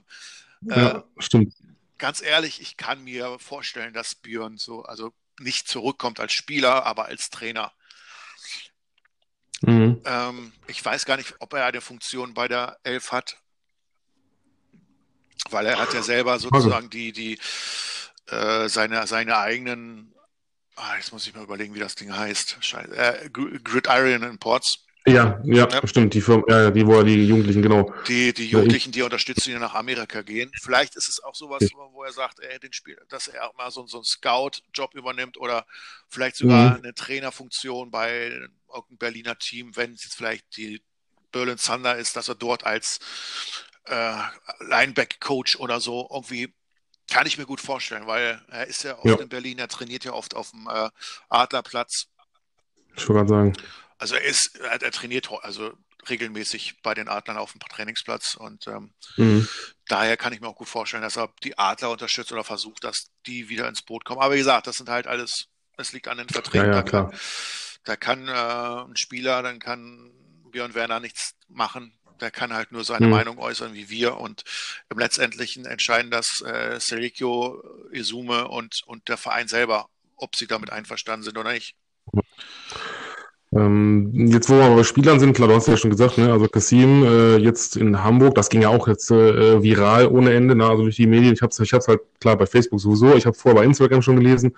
[0.70, 1.54] Äh, ja, stimmt.
[1.98, 7.06] Ganz ehrlich, ich kann mir vorstellen, dass Björn so, also nicht zurückkommt als Spieler, aber
[7.06, 7.72] als Trainer.
[9.62, 10.02] Mhm.
[10.06, 13.38] Ähm, ich weiß gar nicht, ob er eine Funktion bei der Elf hat,
[15.50, 17.40] weil er hat ja selber sozusagen die, die
[18.28, 20.14] äh, seine, seine eigenen,
[20.76, 24.86] ah, jetzt muss ich mal überlegen, wie das Ding heißt, Scheiße, äh, Gridiron Imports.
[25.08, 27.94] Ja, ja, ja, stimmt, die Firma, ja, die, wo er die Jugendlichen, genau.
[28.08, 30.52] Die, die Jugendlichen, die unterstützen, die nach Amerika gehen.
[30.60, 33.70] Vielleicht ist es auch sowas, wo er sagt, ey, den Spiel, dass er auch mal
[33.70, 35.68] so, so einen Scout-Job übernimmt oder
[36.08, 36.84] vielleicht sogar mhm.
[36.84, 38.32] eine Trainerfunktion bei
[38.68, 40.82] irgendeinem Berliner Team, wenn es jetzt vielleicht die
[41.32, 43.00] Berlin Thunder ist, dass er dort als
[43.86, 44.18] äh,
[44.60, 46.52] Lineback-Coach oder so irgendwie
[47.08, 49.16] kann ich mir gut vorstellen, weil er ist ja oft ja.
[49.18, 50.90] in Berlin, er trainiert ja oft auf dem äh,
[51.30, 52.08] Adlerplatz.
[52.96, 53.54] Ich wollte gerade sagen.
[53.98, 55.74] Also er ist, er, er, trainiert also
[56.10, 59.48] regelmäßig bei den Adlern auf dem Trainingsplatz und ähm, mhm.
[59.88, 63.08] daher kann ich mir auch gut vorstellen, dass er die Adler unterstützt oder versucht, dass
[63.26, 64.22] die wieder ins Boot kommen.
[64.22, 66.68] Aber wie gesagt, das sind halt alles, es liegt an den Verträgen.
[66.68, 67.20] Ja, ja, da kann,
[67.86, 70.12] da kann äh, ein Spieler, dann kann
[70.52, 71.98] Björn Werner nichts machen.
[72.22, 73.12] Der kann halt nur seine mhm.
[73.12, 74.44] Meinung äußern wie wir und
[74.90, 80.70] im Letztendlichen entscheiden das äh, Serikio, Izume und, und der Verein selber, ob sie damit
[80.70, 81.76] einverstanden sind oder nicht.
[83.56, 86.48] Ähm, jetzt, wo wir bei Spielern sind, klar, du hast ja schon gesagt, ne, also
[86.48, 90.68] Kassim äh, jetzt in Hamburg, das ging ja auch jetzt äh, viral ohne Ende, ne,
[90.68, 91.34] also durch die Medien.
[91.34, 94.02] Ich habe es ich hab's halt klar bei Facebook sowieso, ich habe vorher bei Instagram
[94.02, 94.54] schon gelesen.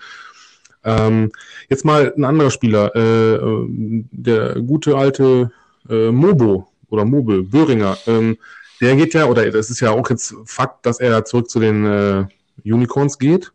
[0.84, 1.32] Ähm,
[1.70, 5.52] jetzt mal ein anderer Spieler, äh, der gute alte
[5.90, 8.38] äh, Mobo oder Mobel, Böhringer, ähm,
[8.82, 11.86] der geht ja, oder das ist ja auch jetzt Fakt, dass er zurück zu den
[11.86, 12.26] äh,
[12.64, 13.52] Unicorns geht,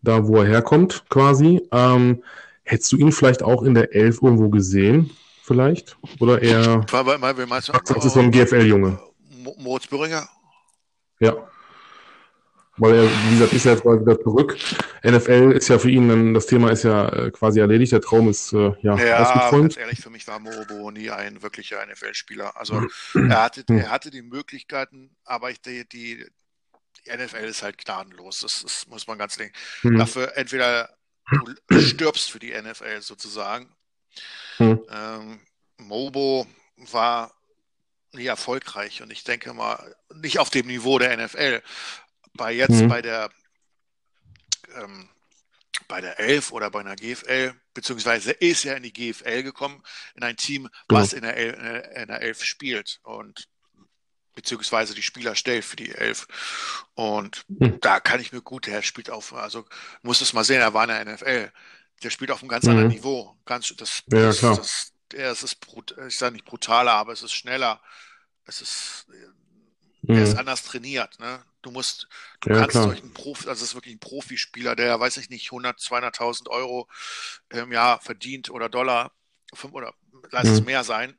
[0.00, 1.60] da wo er herkommt quasi.
[1.70, 2.22] Ähm,
[2.68, 5.10] Hättest du ihn vielleicht auch in der Elf irgendwo gesehen?
[5.42, 5.96] Vielleicht?
[6.20, 6.84] Oder eher.
[6.90, 9.00] War, war, war, meinst du, das ist so ein GFL-Junge.
[9.56, 10.28] Moritz Böhringer?
[11.18, 11.34] Ja.
[12.76, 14.58] Weil er, wie gesagt, ist ja jetzt mal wieder zurück.
[15.02, 18.28] NFL ist ja für ihn dann, das Thema ist ja äh, quasi erledigt, der Traum
[18.28, 19.62] ist äh, ja, ja ausgeträumt.
[19.62, 22.54] ganz ehrlich, für mich war Morobo nie ein wirklicher NFL-Spieler.
[22.54, 26.22] Also er hatte, er hatte die Möglichkeiten, aber ich, die, die,
[27.06, 28.40] NFL ist halt gnadenlos.
[28.40, 29.54] Das, das muss man ganz denken.
[29.80, 29.96] Hm.
[29.96, 30.90] Dafür entweder
[31.68, 33.74] du stirbst für die NFL sozusagen.
[34.56, 34.80] Hm.
[34.90, 35.40] Ähm,
[35.76, 37.34] Mobo war
[38.12, 41.62] nie erfolgreich und ich denke mal nicht auf dem Niveau der NFL.
[42.34, 42.88] Bei jetzt hm.
[42.88, 43.30] bei der
[44.74, 45.08] ähm,
[45.86, 49.82] bei der Elf oder bei einer GFL, beziehungsweise ist er in die GFL gekommen,
[50.14, 51.54] in ein Team, was in der, El
[51.94, 53.00] in der Elf spielt.
[53.02, 53.48] Und
[54.38, 56.28] beziehungsweise die Spieler stellt für die Elf.
[56.94, 57.80] Und hm.
[57.80, 59.64] da kann ich mir gut, der spielt auf, also
[60.02, 61.52] muss es mal sehen, er war in der NFL.
[62.04, 62.70] Der spielt auf einem ganz mhm.
[62.70, 63.36] anderen Niveau.
[63.44, 65.56] Ganz, das, ja, das, das, es ist,
[66.06, 67.82] ich sage nicht brutaler, aber es ist schneller.
[68.44, 69.06] Es ist,
[70.02, 70.14] mhm.
[70.14, 70.38] er ist mhm.
[70.38, 71.18] anders trainiert.
[71.18, 71.42] Ne?
[71.62, 72.06] Du musst,
[72.40, 72.84] du ja, kannst klar.
[72.84, 76.88] solchen Profi, also es ist wirklich ein Profispieler, der, weiß ich nicht, 100, 200.000 Euro
[77.48, 79.10] im Jahr verdient oder Dollar,
[79.72, 79.92] oder
[80.30, 80.52] lass mhm.
[80.52, 81.18] es mehr sein,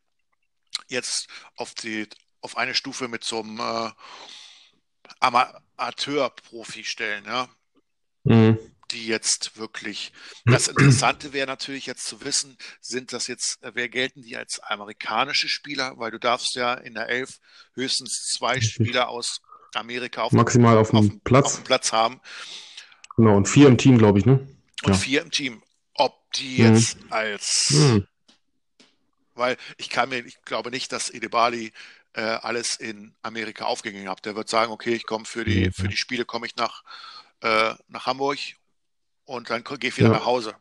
[0.87, 1.27] jetzt
[1.57, 2.07] auf die,
[2.41, 3.91] auf eine Stufe mit so einem äh,
[5.19, 7.49] Amateur-Profi stellen, ja.
[8.23, 8.57] Mhm
[8.91, 10.11] die jetzt wirklich.
[10.45, 14.59] Das Interessante wäre natürlich jetzt zu wissen, sind das jetzt, äh, wer gelten die als
[14.59, 15.93] amerikanische Spieler?
[15.97, 17.39] Weil du darfst ja in der Elf
[17.75, 19.41] höchstens zwei Spieler aus
[19.75, 21.45] Amerika auf maximal auf, auf, dem Platz.
[21.57, 22.19] auf Platz haben.
[23.15, 24.47] Genau, und vier im Team, glaube ich, ne?
[24.83, 24.97] Und ja.
[24.97, 25.61] vier im Team.
[25.93, 26.73] Ob die mhm.
[26.73, 27.11] jetzt mhm.
[27.11, 28.07] als mhm.
[29.35, 31.73] weil ich kann mir, ich glaube nicht, dass Edebali
[32.13, 34.25] äh, alles in Amerika aufgegangen hat.
[34.25, 36.83] Der wird sagen, okay, ich komme für die, für die Spiele komme ich nach,
[37.41, 38.39] äh, nach Hamburg
[39.25, 40.15] und dann gehe ich wieder ja.
[40.15, 40.55] nach Hause.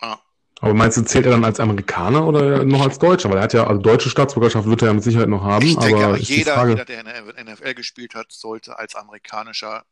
[0.00, 0.18] Ah.
[0.60, 3.28] Aber meinst du, zählt er dann als Amerikaner oder noch als Deutscher?
[3.28, 5.66] Weil er hat ja, also deutsche Staatsbürgerschaft wird er ja mit Sicherheit noch haben.
[5.66, 9.84] Ich denke, aber jeder, jeder, der in der NFL gespielt hat, sollte als amerikanischer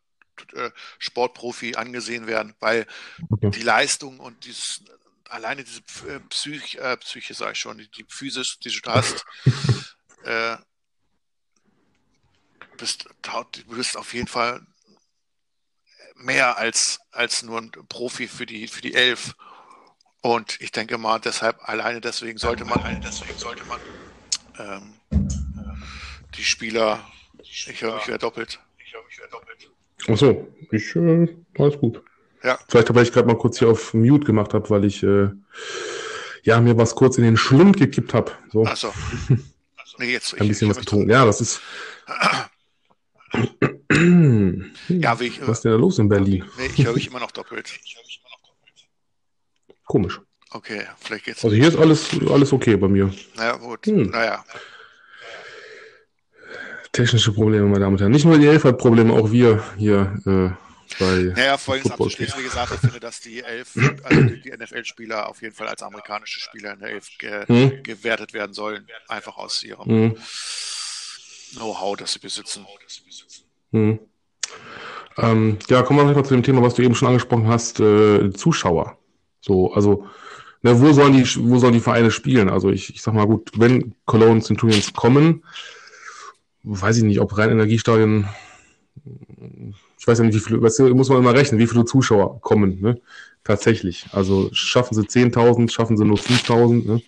[0.54, 2.86] äh, Sportprofi angesehen werden, weil
[3.28, 3.50] okay.
[3.50, 4.82] die Leistung und dieses,
[5.28, 5.82] alleine diese
[6.30, 9.26] Psych, äh, Psyche, sag ich schon, die, die Physis, die du hast,
[10.24, 10.56] äh,
[12.76, 14.60] bist, du bist auf jeden Fall
[16.16, 19.34] mehr als, als nur ein Profi für die, für die Elf.
[20.20, 23.80] Und ich denke mal, deshalb, alleine deswegen sollte man, alleine deswegen sollte man
[24.58, 24.94] ähm,
[26.36, 27.04] die Spieler,
[27.42, 28.60] ich höre mich wieder doppelt.
[28.78, 29.70] Ich höre mich wieder doppelt.
[30.08, 32.02] Achso, ich, äh, alles gut.
[32.42, 32.58] Ja.
[32.68, 35.30] Vielleicht, weil ich gerade mal kurz hier auf Mute gemacht habe, weil ich, äh,
[36.42, 38.32] ja, mir was kurz in den Schlund gekippt habe.
[38.52, 38.64] So.
[38.64, 38.92] Achso.
[39.98, 41.10] Nee, jetzt, Ein bisschen ich, was getrunken.
[41.10, 41.60] Ja, das ist.
[44.88, 46.44] ja, wie ich, Was ist denn da los in Berlin?
[46.58, 47.72] Nee, ich höre mich immer noch doppelt.
[49.84, 50.20] Komisch.
[50.50, 51.44] Okay, vielleicht geht's.
[51.44, 53.12] Also hier ist alles, alles okay bei mir.
[53.36, 53.86] Naja, gut.
[53.86, 54.10] Hm.
[54.10, 54.44] Naja.
[56.92, 58.12] Technische Probleme, meine Damen und Herren.
[58.12, 60.50] Nicht nur die Elf hat Probleme, auch wir hier äh,
[60.98, 61.32] bei.
[61.34, 65.40] Naja, vorhin abzuschließen, wie gesagt, ich finde, dass die Elf, also die, die NFL-Spieler auf
[65.40, 67.82] jeden Fall als amerikanische Spieler in der Elf ge hm.
[67.82, 68.86] gewertet werden sollen.
[69.08, 70.16] Einfach aus ihrem hm.
[71.56, 72.66] Know-how, das sie besitzen.
[73.72, 73.98] Hm.
[75.18, 77.80] Ähm, ja, kommen wir vielleicht mal zu dem Thema, was du eben schon angesprochen hast,
[77.80, 78.96] äh, Zuschauer.
[79.40, 80.06] So, also,
[80.62, 82.48] ne, wo sollen die, wo sollen die Vereine spielen?
[82.48, 85.44] Also ich, ich sag mal gut, wenn Cologne Centurions kommen,
[86.62, 88.28] weiß ich nicht, ob rein Energiestadien,
[89.98, 92.40] ich weiß ja nicht, wie viele, weißt du, muss man immer rechnen, wie viele Zuschauer
[92.40, 93.00] kommen, ne?
[93.44, 94.06] Tatsächlich.
[94.12, 97.02] Also schaffen sie 10.000, schaffen sie nur 5.000, ne?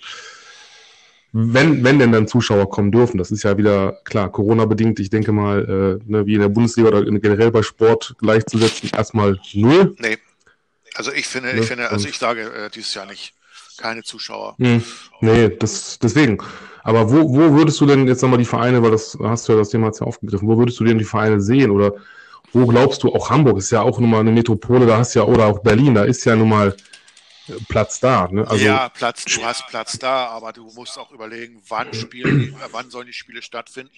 [1.37, 3.19] Wenn, wenn denn dann Zuschauer kommen dürfen.
[3.19, 6.89] Das ist ja wieder klar, Corona-bedingt, ich denke mal, äh, ne, wie in der Bundesliga
[6.89, 9.97] oder generell bei Sport gleichzusetzen, erstmal null.
[9.99, 10.19] Nee.
[10.95, 11.61] Also ich finde, ne?
[11.61, 13.35] ich finde, also ich sage äh, dieses Jahr nicht.
[13.77, 14.55] Keine Zuschauer.
[14.61, 14.85] Hm.
[15.21, 16.39] Nee, das, deswegen.
[16.85, 19.59] Aber wo, wo würdest du denn jetzt nochmal die Vereine, weil das hast du ja
[19.59, 21.73] das Thema jetzt ja aufgegriffen, wo würdest du denn die Vereine sehen?
[21.73, 21.95] Oder
[22.53, 25.25] wo glaubst du, auch Hamburg ist ja auch nochmal eine Metropole, da hast du ja,
[25.25, 26.77] oder auch Berlin, da ist ja nun mal
[27.69, 28.29] Platz da.
[28.31, 28.47] Ne?
[28.47, 32.69] Also, ja, Platz, du hast Platz da, aber du musst auch überlegen, wann spielen, äh,
[32.71, 33.93] wann sollen die Spiele stattfinden.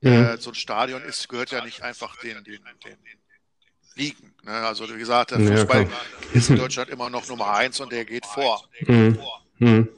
[0.00, 0.12] Mhm.
[0.12, 2.98] Äh, so ein Stadion ist, gehört ja nicht einfach den, den, den
[3.94, 4.34] Ligen.
[4.44, 4.52] Ne?
[4.52, 5.90] Also wie gesagt, der Fußball ja,
[6.32, 8.68] ist in Deutschland immer noch Nummer eins und der geht vor.
[8.80, 9.18] Mhm.
[9.58, 9.88] Mhm.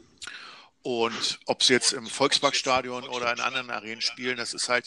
[0.82, 4.86] Und ob sie jetzt im Volksparkstadion oder in anderen Arenen spielen, das ist halt,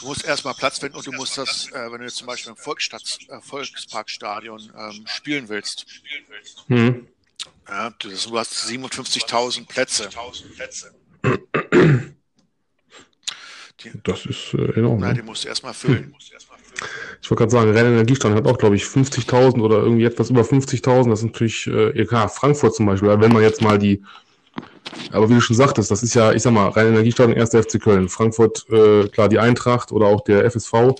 [0.00, 2.52] du musst erstmal Platz finden und du musst das, äh, wenn du jetzt zum Beispiel
[2.52, 5.86] im äh, Volksparkstadion ähm, spielen willst.
[6.68, 7.06] Hm.
[7.68, 10.10] Ja, du, du hast 57.000 Plätze.
[13.80, 15.00] Die, das ist äh, enorm.
[15.00, 16.04] Na, die musst du erstmal füllen.
[16.04, 16.14] Hm.
[17.20, 21.10] Ich wollte gerade sagen, Rennenergiestand hat auch, glaube ich, 50.000 oder irgendwie etwas über 50.000.
[21.10, 23.08] Das ist natürlich, äh, klar, Frankfurt zum Beispiel.
[23.20, 24.02] Wenn man jetzt mal die
[25.12, 27.50] aber wie du schon sagtest, das ist ja, ich sag mal, rein Energiestadion, 1.
[27.50, 30.94] FC Köln, Frankfurt, äh, klar, die Eintracht oder auch der FSV,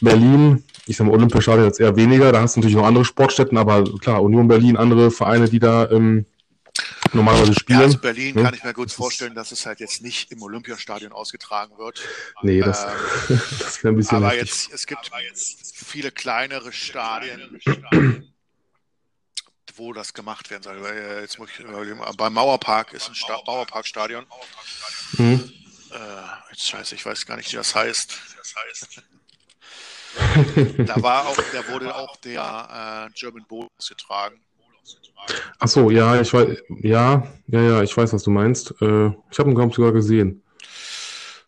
[0.00, 3.58] Berlin, ich sag mal, Olympiastadion jetzt eher weniger, da hast du natürlich noch andere Sportstätten,
[3.58, 6.26] aber klar, Union Berlin, andere Vereine, die da ähm,
[7.12, 7.80] normalerweise spielen.
[7.80, 8.42] Ja, also Berlin ne?
[8.42, 12.00] kann ich mir gut vorstellen, dass es halt jetzt nicht im Olympiastadion ausgetragen wird.
[12.42, 14.18] Nee, das, ähm, das wäre ein bisschen.
[14.18, 17.60] Aber jetzt, es gibt jetzt viele kleinere Stadien
[19.78, 20.82] wo das gemacht werden soll.
[20.82, 24.26] Weil jetzt muss ich überlegen, beim Mauerpark ist ein Sta Mauerparkstadion.
[25.12, 25.52] Mhm.
[25.90, 28.18] Äh, jetzt scheiße, ich weiß gar nicht, wie das heißt.
[30.78, 34.40] da war auch, da wurde auch der äh, German Bowl ausgetragen.
[35.58, 38.70] Ach so, ja, ich weiß, ja, ja, ja, ich weiß, was du meinst.
[38.80, 40.42] Äh, ich habe ihn, ich, sogar gesehen.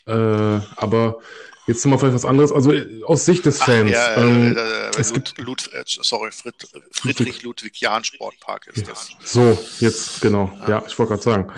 [0.07, 1.21] Äh, aber
[1.71, 2.51] Jetzt sind wir vielleicht was anderes.
[2.51, 2.73] Also
[3.07, 3.93] aus Sicht des Fans.
[3.95, 6.57] Ach, ja, ähm, äh, äh, es Lud, gibt, Lud, äh, sorry, Fried,
[6.91, 9.11] Friedrich Ludwig Jahn Sportpark ist das.
[9.23, 10.51] So, jetzt genau.
[10.63, 11.53] Ja, ja ich wollte gerade sagen.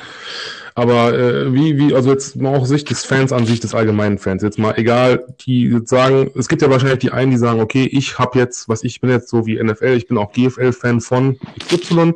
[0.75, 4.19] Aber äh, wie, wie, also jetzt mal auch Sicht des Fans an Sicht des allgemeinen
[4.19, 4.43] Fans.
[4.43, 7.85] Jetzt mal egal, die jetzt sagen, es gibt ja wahrscheinlich die einen, die sagen, okay,
[7.91, 11.39] ich habe jetzt, was ich bin jetzt so wie NFL, ich bin auch GFL-Fan von
[11.59, 12.13] XY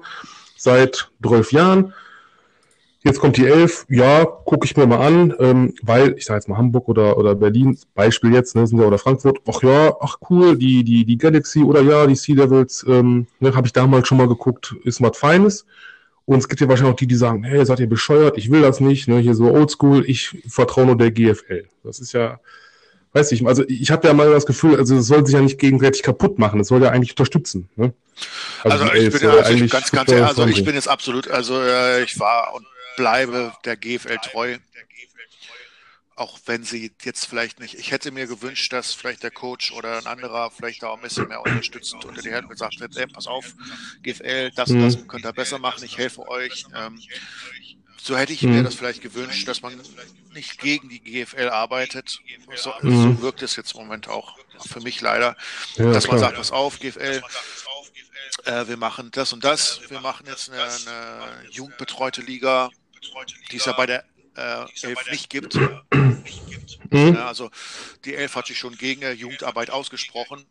[0.59, 1.94] seit 12 Jahren
[3.07, 6.49] Jetzt kommt die 11, ja, gucke ich mir mal an, ähm, weil, ich sage jetzt
[6.49, 10.16] mal Hamburg oder, oder Berlin, Beispiel jetzt, ne, sind ja oder Frankfurt, ach ja, ach
[10.29, 14.09] cool, die, die, die Galaxy oder ja, die Sea Devils, ähm, ne, habe ich damals
[14.09, 15.66] schon mal geguckt, ist was Feines.
[16.25, 18.62] Und es gibt ja wahrscheinlich auch die, die sagen, hey, seid ihr bescheuert, ich will
[18.62, 21.69] das nicht, ne, hier so oldschool, ich vertraue nur der GFL.
[21.85, 22.40] Das ist ja,
[23.12, 25.61] weiß ich, also ich habe ja mal das Gefühl, also es soll sich ja nicht
[25.61, 27.69] gegenseitig kaputt machen, es soll ja eigentlich unterstützen.
[27.77, 27.92] Ne?
[28.64, 32.03] Also, also ich bin, also ich, ganz, ganz also ich bin jetzt absolut, also äh,
[32.03, 34.59] ich war und bleibe der GFL treu.
[36.14, 39.98] Auch wenn sie jetzt vielleicht nicht, ich hätte mir gewünscht, dass vielleicht der Coach oder
[39.98, 43.26] ein anderer vielleicht auch ein bisschen mehr unterstützend unter die Hände gesagt hätte, ey, pass
[43.26, 43.54] auf,
[44.02, 45.09] GFL, das und das mhm.
[45.09, 46.64] könnt ihr besser machen, ich helfe euch.
[46.74, 46.98] Ähm,
[48.06, 48.64] so hätte ich mir mhm.
[48.64, 49.78] das vielleicht gewünscht, dass man
[50.32, 52.20] nicht gegen die GFL arbeitet.
[52.54, 53.02] So, mhm.
[53.02, 55.37] so wirkt es jetzt im Moment auch für mich leider,
[55.74, 57.20] ja, dass man sagt, pass auf, GFL,
[58.44, 62.70] äh, wir machen das und das, wir machen jetzt eine, eine jugendbetreute Liga,
[63.51, 64.05] die es ja bei der
[64.37, 65.59] äh, Elf nicht gibt.
[66.90, 67.16] Mhm.
[67.16, 67.51] Also
[68.05, 70.47] die Elf hat sich schon gegen Jugendarbeit ausgesprochen.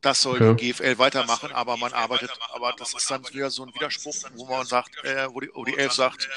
[0.00, 0.54] Das soll ja.
[0.54, 4.46] die GFL weitermachen, aber man arbeitet, aber das ist dann wieder so ein Widerspruch, wo
[4.46, 6.28] man sagt, äh, wo, die, wo die Elf sagt,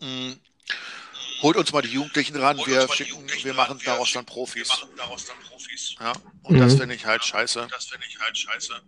[0.00, 0.40] mh, mm,
[1.42, 4.68] holt uns mal die Jugendlichen ran, wir schicken, wir machen daraus dann Profis.
[6.00, 6.60] Ja, und mhm.
[6.60, 7.68] das finde ich halt scheiße.
[7.70, 8.82] Das finde ich halt scheiße.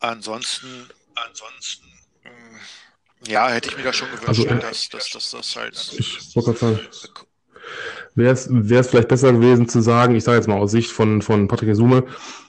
[0.00, 2.01] Ansonsten, ansonsten
[3.26, 5.94] ja, hätte ich mir da schon gewünscht, also, äh, dass, dass, dass das halt.
[5.98, 6.80] Ich wollte sagen.
[8.14, 11.48] Wäre es vielleicht besser gewesen zu sagen, ich sage jetzt mal aus Sicht von, von
[11.48, 12.04] Patrick Esume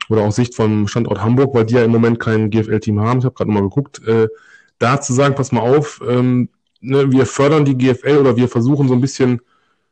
[0.09, 3.25] oder aus Sicht vom Standort Hamburg, weil die ja im Moment kein GFL-Team haben, ich
[3.25, 4.27] habe gerade mal geguckt, äh,
[4.79, 6.49] da zu sagen, pass mal auf, ähm,
[6.81, 9.41] ne, wir fördern die GFL oder wir versuchen so ein bisschen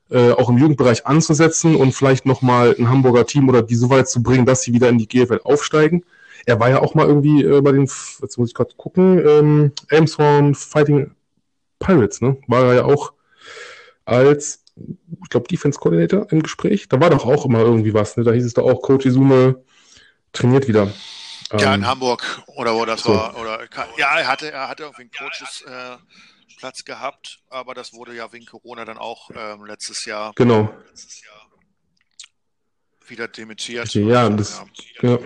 [0.10, 4.10] äh, auch im Jugendbereich anzusetzen und vielleicht nochmal ein Hamburger Team oder die so weit
[4.10, 6.04] zu bringen, dass sie wieder in die GFL aufsteigen.
[6.46, 9.72] Er war ja auch mal irgendwie äh, bei den, jetzt muss ich gerade gucken, ähm,
[9.90, 11.16] Elmshorn Fighting
[11.80, 12.38] Pirates, ne?
[12.48, 13.14] War er ja auch
[14.06, 16.90] als, ich glaube, Defense Coordinator im Gespräch.
[16.90, 18.24] Da war doch auch immer irgendwie was, ne?
[18.24, 19.64] Da hieß es da auch, Coach Izume
[20.34, 20.92] trainiert wieder.
[21.52, 23.14] Ja, in ähm, Hamburg oder wo das so.
[23.14, 23.38] war.
[23.38, 25.98] Oder, ja, er hatte, er hatte irgendwie einen Coaches äh,
[26.58, 30.32] Platz gehabt, aber das wurde ja wegen Corona dann auch ähm, letztes Jahr.
[30.36, 30.74] Genau.
[30.88, 31.42] Letztes Jahr
[33.12, 33.94] wieder dementiert.
[33.94, 34.62] Ja, das,
[35.02, 35.20] ja.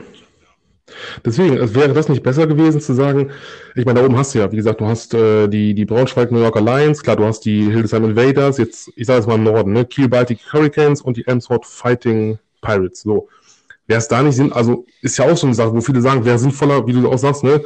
[1.24, 3.32] Deswegen, es wäre das nicht besser gewesen zu sagen,
[3.76, 6.32] ich meine, da oben hast du ja, wie gesagt, du hast äh, die, die Braunschweig
[6.32, 9.44] New Yorker Lions, klar, du hast die Hildesheim Invaders, jetzt, ich sage es mal im
[9.44, 13.30] Norden, ne, Kiel Baltic Hurricanes und die Elmsford Fighting Pirates, so.
[13.88, 16.26] Wäre es da nicht Sinn, also ist ja auch so eine Sache, wo viele sagen,
[16.26, 17.62] wäre sinnvoller, wie du auch sagst, ne,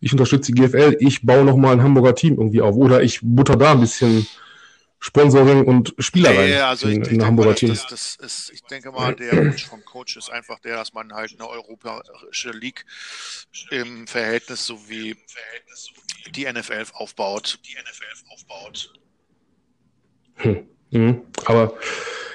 [0.00, 3.56] ich unterstütze die GFL, ich baue nochmal ein Hamburger Team irgendwie auf oder ich butter
[3.56, 4.26] da ein bisschen
[5.00, 7.68] Sponsoring und Spielerei ja, also in, ich, in Hamburger Team.
[7.68, 11.12] Das, das ist, ich denke mal, der Wunsch vom Coach ist einfach der, dass man
[11.12, 12.84] halt eine europäische League
[13.70, 15.16] im Verhältnis so wie
[16.34, 17.60] die NFL aufbaut.
[17.64, 18.92] Die NFL aufbaut.
[20.36, 20.66] Hm.
[20.90, 21.22] Mhm.
[21.44, 21.74] Aber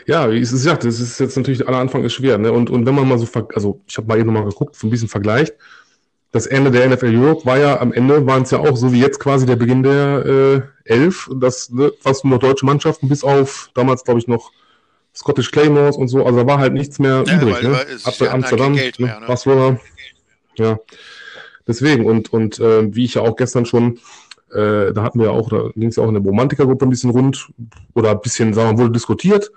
[0.05, 2.37] ja, wie ist gesagt, das ist jetzt natürlich, aller Anfang ist schwer.
[2.37, 2.51] Ne?
[2.51, 4.89] Und, und wenn man mal so, also ich habe mal eben nochmal geguckt, so ein
[4.89, 5.53] bisschen vergleicht,
[6.33, 8.99] das Ende der NFL Europe war ja am Ende, waren es ja auch so wie
[8.99, 13.69] jetzt quasi der Beginn der äh, Elf, das ne, fast nur deutsche Mannschaften, bis auf
[13.75, 14.51] damals, glaube ich, noch
[15.15, 17.61] Scottish Claymores und so, also da war halt nichts mehr ja, übrig.
[17.61, 17.77] Ne?
[18.03, 19.07] Ab Amsterdam, halt ne?
[19.07, 19.27] ne?
[19.27, 19.79] Barcelona.
[20.57, 20.79] Ja.
[21.67, 23.99] Deswegen, und, und äh, wie ich ja auch gestern schon,
[24.51, 27.11] äh, da hatten wir auch, da ging es ja auch in der Romantikergruppe ein bisschen
[27.11, 27.49] rund,
[27.93, 29.51] oder ein bisschen, sagen wir, wurde diskutiert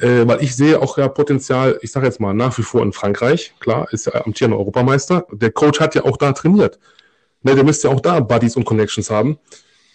[0.00, 2.92] äh, weil ich sehe auch ja Potenzial, ich sage jetzt mal, nach wie vor in
[2.92, 5.26] Frankreich, klar, ist ja amtierender Europameister.
[5.30, 6.78] Der Coach hat ja auch da trainiert.
[7.42, 9.38] Ne, der müsste ja auch da Buddies und Connections haben.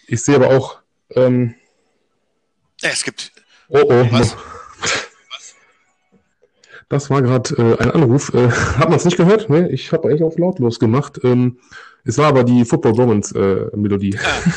[0.06, 0.78] Ich sehe aber auch.
[1.14, 1.54] Ähm,
[2.82, 3.32] es gibt.
[3.68, 4.06] Oh, oh.
[4.10, 4.36] Was?
[6.88, 8.34] Das war gerade äh, ein Anruf.
[8.34, 9.48] Äh, hat man es nicht gehört?
[9.48, 11.20] Nee, ich habe eigentlich auf lautlos gemacht.
[11.22, 11.58] Ähm,
[12.04, 14.50] es war aber die Football Romans äh, Melodie ah.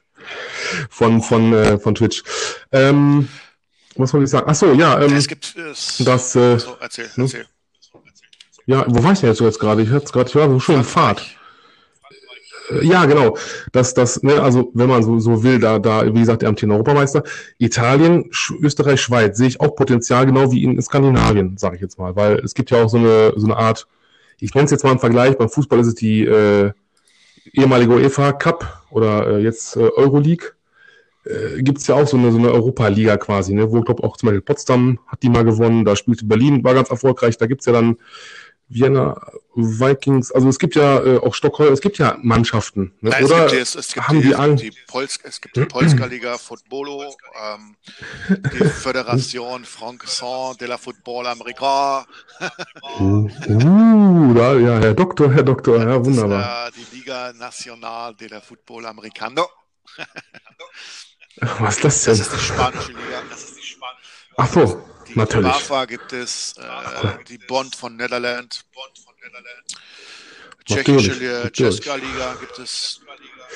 [0.90, 2.24] von von äh, von Twitch.
[2.72, 3.28] Ähm,
[4.00, 4.46] was soll ich sagen?
[4.48, 5.00] Ach so, ja.
[5.00, 5.98] Ähm, es gibt es.
[6.04, 6.34] Das.
[6.36, 7.24] Äh, so, erzähl, ne?
[7.24, 7.46] erzähl.
[8.66, 9.82] Ja, wo war ich denn jetzt, jetzt gerade?
[9.82, 11.22] Ich hatte gerade, ich war so schön in Fahrt.
[12.70, 13.36] Äh, ja, genau.
[13.72, 16.76] Das, das, ne, also wenn man so, so will, da, da, wie gesagt, der amtierende
[16.76, 17.22] Europameister,
[17.58, 21.98] Italien, Sch Österreich, Schweiz, sehe ich auch Potenzial, genau wie in Skandinavien, sage ich jetzt
[21.98, 23.86] mal, weil es gibt ja auch so eine, so eine Art,
[24.38, 26.72] ich nenne es jetzt mal im Vergleich, beim Fußball ist es die äh,
[27.52, 30.52] ehemalige UEFA Cup oder äh, jetzt äh, Euroleague
[31.24, 33.70] äh, gibt es ja auch so eine, so eine Europa-Liga quasi, ne?
[33.70, 36.74] wo ich glaube auch zum Beispiel Potsdam hat die mal gewonnen, da spielte Berlin, war
[36.74, 37.96] ganz erfolgreich, da gibt es ja dann
[38.70, 39.20] Vienna
[39.56, 42.94] Vikings, also es gibt ja äh, auch Stockholm, es gibt ja Mannschaften.
[43.00, 43.10] Ne?
[43.10, 44.28] Nein, Oder es gibt, es, es gibt haben die,
[44.62, 47.12] die, die Polsk, es gibt die Polska Liga Footballo,
[47.42, 47.76] ähm,
[48.28, 52.06] die Föderation Francois de la Football America.
[53.00, 56.68] uh, uh, da, ja, Herr Doktor, Herr Doktor, ja, wunderbar.
[56.68, 59.48] Ist, äh, die Liga Nacional de la Football Americano.
[61.58, 62.18] Was ist das denn?
[62.18, 63.22] Das ist die spanische Liga.
[63.30, 64.34] Das ist die spanische Liga.
[64.36, 64.90] Ach so.
[65.08, 65.52] Die Natürlich.
[65.52, 68.64] BAFA gibt es, äh, die Bond von Netherlands,
[70.64, 73.00] tschechische Liga, Česká Liga gibt es.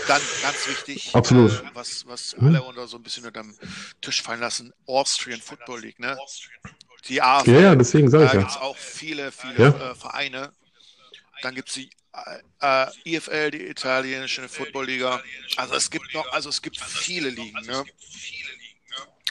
[0.08, 1.52] Dann ganz wichtig, Absolut.
[1.52, 3.56] Äh, was, was alle unter so ein bisschen unter dem
[4.00, 6.18] Tisch fallen lassen, Austrian Football League, ne?
[7.06, 8.42] Die AFL, ja, ja, deswegen sage ich da ja.
[8.42, 9.90] gibt es auch viele, viele ja.
[9.90, 10.52] äh, Vereine.
[11.42, 11.90] Dann gibt es die
[12.60, 15.22] äh, IFL, die italienische Football Liga.
[15.56, 17.84] Also es gibt noch, also es gibt viele Ligen, ne?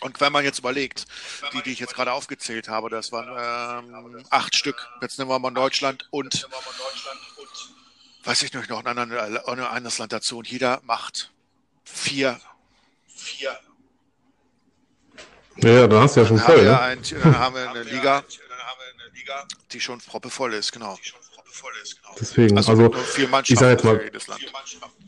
[0.01, 1.05] Und wenn man jetzt überlegt,
[1.53, 4.89] die, die ich jetzt gerade aufgezählt habe, das waren ähm, acht Stück.
[5.01, 6.49] Jetzt nehmen wir mal Deutschland und,
[8.25, 10.39] weiß ich nicht, noch ein, anderes Land dazu.
[10.39, 11.31] Und jeder macht
[11.85, 12.41] vier.
[13.07, 13.57] Vier.
[15.57, 16.65] Ja, da hast du ja schon voll.
[16.65, 18.25] Ja, ein, dann haben wir eine Liga,
[19.71, 20.99] die schon proppevoll ist, genau.
[22.19, 24.01] Deswegen, also, also vier Mannschaften ich sage jetzt mal,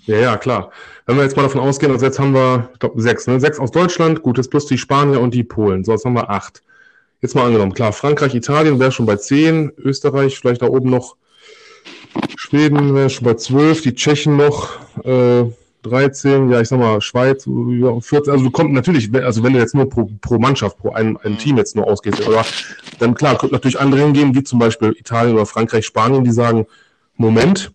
[0.05, 0.71] ja, ja, klar.
[1.05, 3.39] Wenn wir jetzt mal davon ausgehen, also jetzt haben wir, ich glaube, sechs, ne?
[3.39, 5.83] Sechs aus Deutschland, gut, jetzt plus die Spanier und die Polen.
[5.83, 6.61] So, jetzt haben wir acht.
[7.21, 11.15] Jetzt mal angenommen, klar, Frankreich, Italien wäre schon bei zehn, Österreich vielleicht da oben noch,
[12.35, 15.45] Schweden wäre schon bei zwölf, die Tschechen noch, äh,
[15.85, 19.59] 13, ja, ich sag mal, Schweiz, ja, 14, also du kommst natürlich, also wenn du
[19.59, 21.37] jetzt nur pro, pro Mannschaft, pro ein, ein mhm.
[21.37, 22.45] Team jetzt nur ausgehst, aber
[22.99, 26.65] dann klar, könnte natürlich andere hingehen, wie zum Beispiel Italien oder Frankreich, Spanien, die sagen,
[27.17, 27.71] Moment,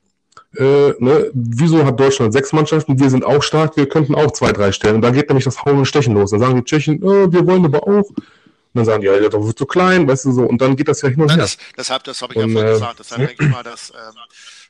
[0.56, 2.98] äh, ne, wieso hat Deutschland sechs Mannschaften?
[2.98, 4.96] Wir sind auch stark, wir könnten auch zwei, drei stellen.
[4.96, 6.30] Und da geht nämlich das Hauen und Stechen los.
[6.30, 8.10] Dann sagen die Tschechen, äh, wir wollen aber auch.
[8.72, 10.42] Und dann sagen die, ja, der wird zu klein, weißt du so.
[10.42, 11.38] Und dann geht das ja hin und her.
[11.38, 12.98] Das, deshalb, das habe ich und, ja vorhin äh, gesagt.
[12.98, 14.14] Deshalb denke ich mal, dass, ähm,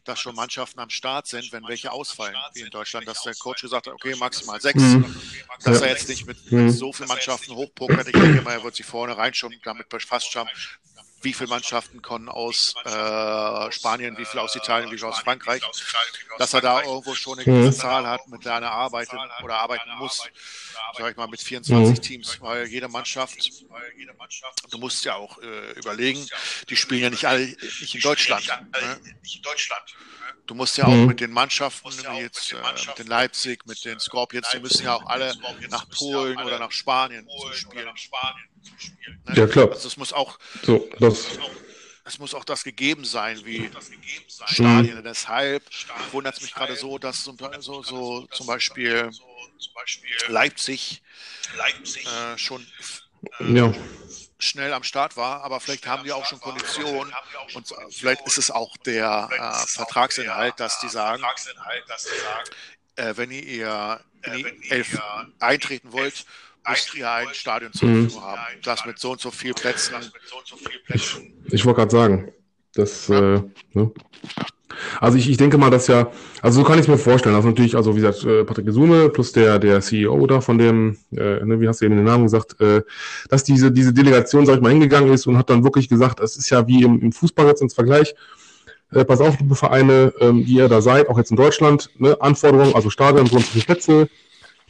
[0.05, 3.63] dass schon Mannschaften am Start sind, wenn welche ausfallen, wie in Deutschland, dass der Coach
[3.63, 4.81] gesagt hat, okay, maximal sechs.
[4.81, 5.15] Mhm.
[5.63, 5.87] Dass ja.
[5.87, 8.09] er jetzt nicht mit, mit so vielen Mannschaften hochpokert.
[8.09, 10.49] Ich denke mal, er wird sich vorne rein schon damit befasst haben,
[11.23, 15.63] wie viele Mannschaften kommen aus äh, Spanien, wie viele aus Italien, wie viele aus Frankreich,
[16.39, 17.81] dass er da irgendwo schon eine gewisse mhm.
[17.81, 20.29] Zahl hat, mit der er arbeiten oder arbeiten muss,
[20.97, 22.03] sag ich mal, mit 24 mhm.
[22.03, 23.39] Teams, weil jede Mannschaft,
[24.71, 26.27] du musst ja auch äh, überlegen,
[26.69, 28.47] die spielen ja nicht alle nicht in Deutschland.
[28.47, 29.01] Ne?
[30.47, 31.07] Du musst ja auch mhm.
[31.07, 32.57] mit den Mannschaften, wie jetzt äh,
[32.87, 35.35] mit den Leipzig, mit den Scorpions, die müssen ja auch alle
[35.71, 37.87] nach Polen oder nach Spanien zum Spielen.
[37.87, 39.35] Ne?
[39.35, 39.71] Ja, klar.
[39.71, 41.39] Also es muss auch, so, das,
[42.05, 43.71] es muss auch das gegeben sein, wie
[44.47, 44.99] Stadien.
[44.99, 45.05] Mhm.
[45.05, 45.63] Deshalb
[46.13, 49.11] wundert es mich gerade so, dass so, so, so zum Beispiel
[50.29, 51.03] Leipzig,
[52.07, 52.67] äh, schon
[53.41, 53.73] äh, ja.
[54.51, 57.13] Schnell am Start war, aber vielleicht haben die auch schon Konditionen
[57.55, 61.23] und vielleicht ist es auch der äh, Vertragsinhalt, dass die sagen,
[62.97, 65.01] äh, wenn ihr, ihr in die Elf
[65.39, 66.25] eintreten wollt,
[66.69, 68.03] müsst ihr ein Stadion zur mhm.
[68.03, 68.41] Verfügung haben.
[68.63, 69.95] Das mit so und so viel Plätzen.
[70.89, 71.17] Ich,
[71.53, 72.33] ich wollte gerade sagen,
[72.75, 73.37] das, ja.
[73.37, 73.43] äh,
[73.73, 73.93] ne?
[75.01, 76.11] Also ich, ich denke mal, dass ja,
[76.43, 79.33] also so kann ich mir vorstellen, also natürlich, also wie gesagt, äh, Patrick Gesume plus
[79.33, 82.61] der, der CEO da von dem, äh, ne, wie hast du eben den Namen gesagt,
[82.61, 82.83] äh,
[83.29, 86.37] dass diese, diese Delegation, sag ich mal, hingegangen ist und hat dann wirklich gesagt, es
[86.37, 88.15] ist ja wie im, im Fußball jetzt ins Vergleich,
[88.93, 92.17] äh, pass auf, liebe Vereine, ähm, die ihr da seid, auch jetzt in Deutschland, ne,
[92.21, 94.09] Anforderungen, also Stadion, viele Plätze,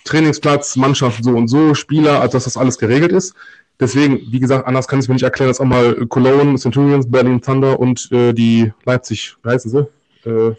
[0.05, 3.35] Trainingsplatz, Mannschaft so und so, Spieler, als dass das alles geregelt ist.
[3.79, 7.11] Deswegen, wie gesagt, anders kann ich es mir nicht erklären, dass auch mal Cologne, Centurions,
[7.11, 9.89] Berlin Thunder und äh, die Leipzig, wie heißen sie?
[10.25, 10.55] Äh,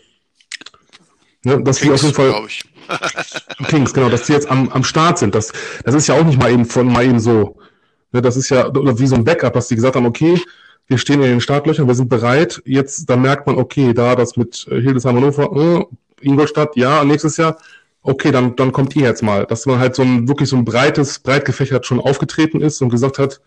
[1.43, 2.47] ne, dass Kings, die auf jeden Fall
[3.67, 5.35] Kings, genau, dass die jetzt am, am Start sind.
[5.35, 5.51] Das,
[5.83, 7.57] das ist ja auch nicht mal eben von mal eben so.
[8.11, 10.39] Ne, das ist ja oder wie so ein Backup, dass die gesagt haben, okay,
[10.87, 12.61] wir stehen in den Startlöchern, wir sind bereit.
[12.65, 15.85] Jetzt, da merkt man, okay, da das mit äh, Hildesheim Hannover, äh,
[16.25, 17.57] Ingolstadt, ja, nächstes Jahr
[18.03, 19.45] okay, dann, dann kommt ihr jetzt mal.
[19.45, 22.89] Dass man halt so ein wirklich so ein breites, breit gefächert schon aufgetreten ist und
[22.89, 23.41] gesagt hat,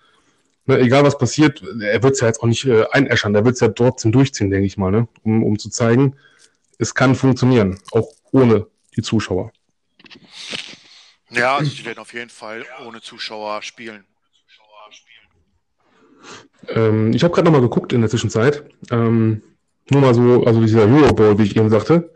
[0.67, 3.55] ne, egal was passiert, er wird es ja jetzt auch nicht äh, einäschern, der wird
[3.55, 5.09] es ja trotzdem durchziehen, denke ich mal, ne?
[5.23, 6.17] um, um zu zeigen,
[6.79, 9.53] es kann funktionieren, auch ohne die Zuschauer.
[11.31, 14.05] Ja, also die werden auf jeden Fall ohne Zuschauer spielen.
[16.69, 18.65] Ähm, ich habe gerade nochmal geguckt in der Zwischenzeit.
[18.91, 19.43] Ähm,
[19.91, 22.11] nur mal so, also dieser Euro Bowl, wie ich eben sagte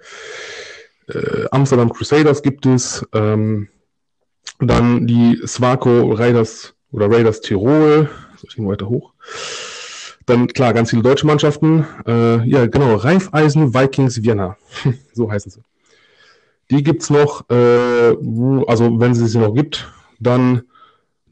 [1.09, 3.69] äh, Amsterdam Crusaders gibt es, ähm,
[4.61, 8.09] dann die Swaco Raiders oder Raiders Tirol,
[8.47, 9.13] ich weiter hoch.
[10.27, 11.87] Dann klar, ganz viele deutsche Mannschaften.
[12.07, 14.57] Äh, ja, genau, Raiffeisen Vikings Vienna.
[15.15, 15.63] so heißen sie.
[16.71, 18.15] Die gibt's noch, äh,
[18.67, 20.63] also wenn sie sie noch gibt, dann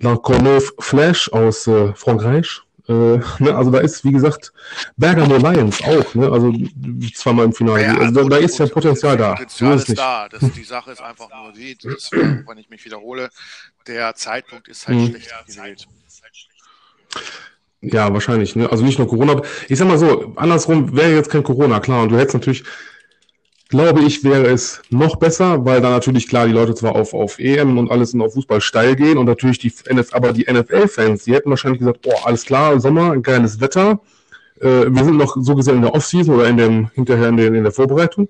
[0.00, 2.62] La Courneuve Flash aus äh, Frankreich.
[2.88, 2.92] Äh,
[3.38, 4.52] ne, also da ist, wie gesagt,
[4.96, 6.30] Bergamo Lions auch, ne?
[6.30, 6.52] also
[7.14, 7.82] zweimal im Finale.
[7.82, 9.32] Ja, also da, da ist ja Potenzial da.
[9.32, 10.28] Potenzial ist, ist da.
[10.28, 13.30] Das, die Sache ist einfach nur die, das, wenn ich mich wiederhole,
[13.86, 15.08] der Zeitpunkt ist halt mhm.
[15.08, 15.88] schlecht gewählt.
[17.80, 18.56] Ja, wahrscheinlich.
[18.56, 18.70] Ne?
[18.70, 19.42] Also nicht nur Corona.
[19.68, 22.02] Ich sag mal so, andersrum wäre jetzt kein Corona, klar.
[22.02, 22.64] Und du hättest natürlich
[23.68, 27.38] glaube ich, wäre es noch besser, weil da natürlich klar die Leute zwar auf, auf
[27.38, 31.24] EM und alles und auf Fußball steil gehen und natürlich die NF, aber die NFL-Fans,
[31.24, 34.00] die hätten wahrscheinlich gesagt, boah, alles klar, Sommer, geiles Wetter.
[34.60, 37.54] Äh, wir sind noch so gesehen in der Offseason oder in dem, hinterher in, den,
[37.54, 38.28] in der Vorbereitung.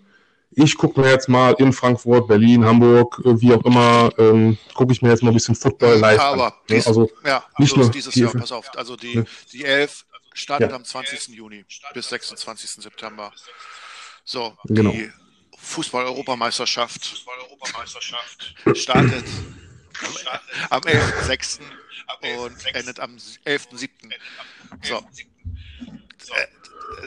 [0.59, 4.91] Ich gucke mir jetzt mal in Frankfurt, Berlin, Hamburg, äh, wie auch immer, ähm, gucke
[4.91, 6.53] ich mir jetzt mal ein bisschen Football live aber an.
[6.67, 9.27] Dies, also ja, nicht nur dieses Jahr, pass auf, also die, ne?
[9.53, 10.77] die Elf startet ja.
[10.77, 11.29] am 20.
[11.29, 12.71] Juni bis 26.
[12.83, 13.31] September.
[14.25, 14.93] So, genau.
[14.93, 15.13] die
[15.59, 19.25] Fußball-Europameisterschaft Fußball startet
[20.71, 21.61] am 11.06.
[22.39, 23.89] und endet am 11.07.
[24.83, 24.97] So.
[26.35, 26.47] Äh,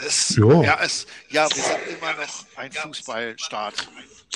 [0.06, 3.90] es, ja, es, ja, wir sind immer noch ein Fußballstaat.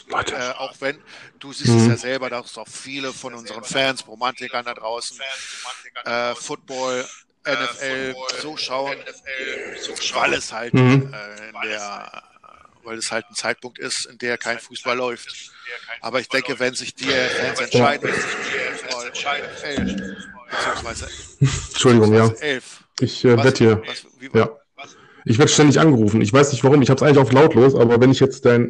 [0.10, 1.00] Äh, auch wenn,
[1.40, 1.80] du siehst mhm.
[1.80, 5.18] es ja selber, dass auch viele von unseren Fans, Romantikern da draußen,
[6.06, 7.06] äh, Football,
[7.46, 8.96] NFL so schauen,
[10.14, 11.14] weil es halt mhm.
[11.14, 12.24] äh, in der
[12.86, 15.52] weil es halt ein Zeitpunkt ist, in der kein Fußball läuft.
[16.02, 18.12] Aber ich denke, wenn sich die Fans entscheiden,
[20.50, 22.30] beziehungsweise Entschuldigung, ja.
[22.42, 22.84] Elf.
[23.00, 23.82] Ich äh, werde hier.
[23.86, 24.50] Was, wie, ja.
[25.26, 26.22] Ich werde ständig angerufen.
[26.22, 26.82] Ich weiß nicht warum.
[26.82, 28.70] Ich habe es eigentlich auf lautlos, aber wenn ich jetzt dein.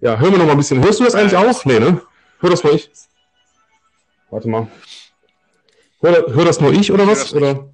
[0.00, 0.82] Ja, hör mir noch mal ein bisschen.
[0.82, 1.64] Hörst du das eigentlich auch?
[1.64, 2.00] Nee, ne?
[2.40, 2.90] Hör das nur ich.
[4.30, 4.68] Warte mal.
[6.00, 7.32] Hör, hör das nur ich oder was?
[7.32, 7.72] Oder?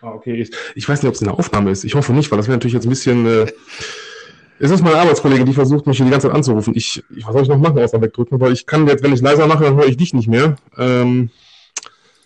[0.00, 0.34] Ah, okay.
[0.40, 1.84] Ich, ich weiß nicht, ob es eine Aufnahme ist.
[1.84, 3.26] Ich hoffe nicht, weil das wäre natürlich jetzt ein bisschen.
[3.26, 3.52] Äh,
[4.58, 6.74] es ist meine Arbeitskollegin, die versucht, mich hier die ganze Zeit anzurufen.
[6.74, 8.40] Ich, ich was soll ich noch machen, außer wegdrücken?
[8.40, 10.56] Weil ich kann jetzt, wenn ich leiser mache, dann höre ich dich nicht mehr.
[10.76, 11.30] Ähm,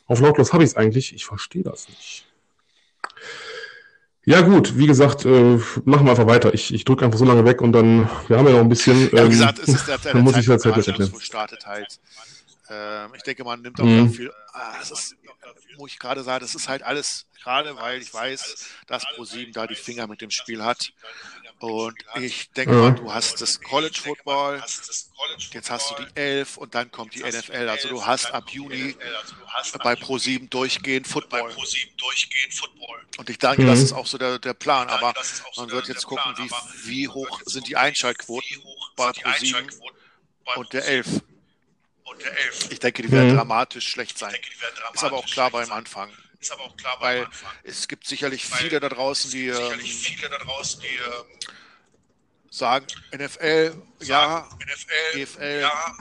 [0.06, 1.14] auf lautlos habe ich es eigentlich.
[1.14, 2.26] Ich verstehe das nicht.
[4.26, 6.54] Ja gut, wie gesagt, äh, machen wir einfach weiter.
[6.54, 9.08] Ich, ich drücke einfach so lange weg und dann, wir haben ja noch ein bisschen.
[9.10, 11.12] Ähm, ja, wie gesagt, es ist der, der, der muss ich halt erklären.
[11.20, 12.00] startet halt.
[12.70, 14.10] Ähm, ich denke, man nimmt auch mhm.
[14.10, 14.32] viel.
[14.52, 15.16] Ah, es ist,
[15.76, 19.66] wo ich gerade sage, das ist halt alles, gerade weil ich weiß, dass ProSieben da
[19.66, 20.92] die Finger mit dem Spiel hat.
[21.64, 24.62] Und ich denke mal, du hast das College Football,
[25.50, 27.70] jetzt hast du die 11 und dann kommt die NFL.
[27.70, 28.94] Also du hast ab Juni
[29.82, 31.54] bei Pro7 durchgehend Football.
[33.16, 33.66] Und ich denke, mhm.
[33.68, 34.90] das ist auch so der, der Plan.
[34.90, 35.14] Aber
[35.56, 36.50] man wird jetzt gucken, wie,
[36.84, 38.62] wie hoch sind die Einschaltquoten
[38.96, 39.66] bei Pro7
[40.56, 41.22] und der 11.
[42.68, 43.36] Ich denke, die werden mhm.
[43.36, 44.36] dramatisch schlecht sein.
[44.92, 46.12] Ist aber auch klar beim Anfang.
[46.44, 47.26] Ist aber auch klar Weil
[47.62, 51.54] es gibt sicherlich viele da draußen, die, ähm, viele da draußen, die ähm,
[52.50, 52.84] sagen,
[53.16, 53.72] NFL,
[54.02, 55.96] ja, NFL, EFL, ja,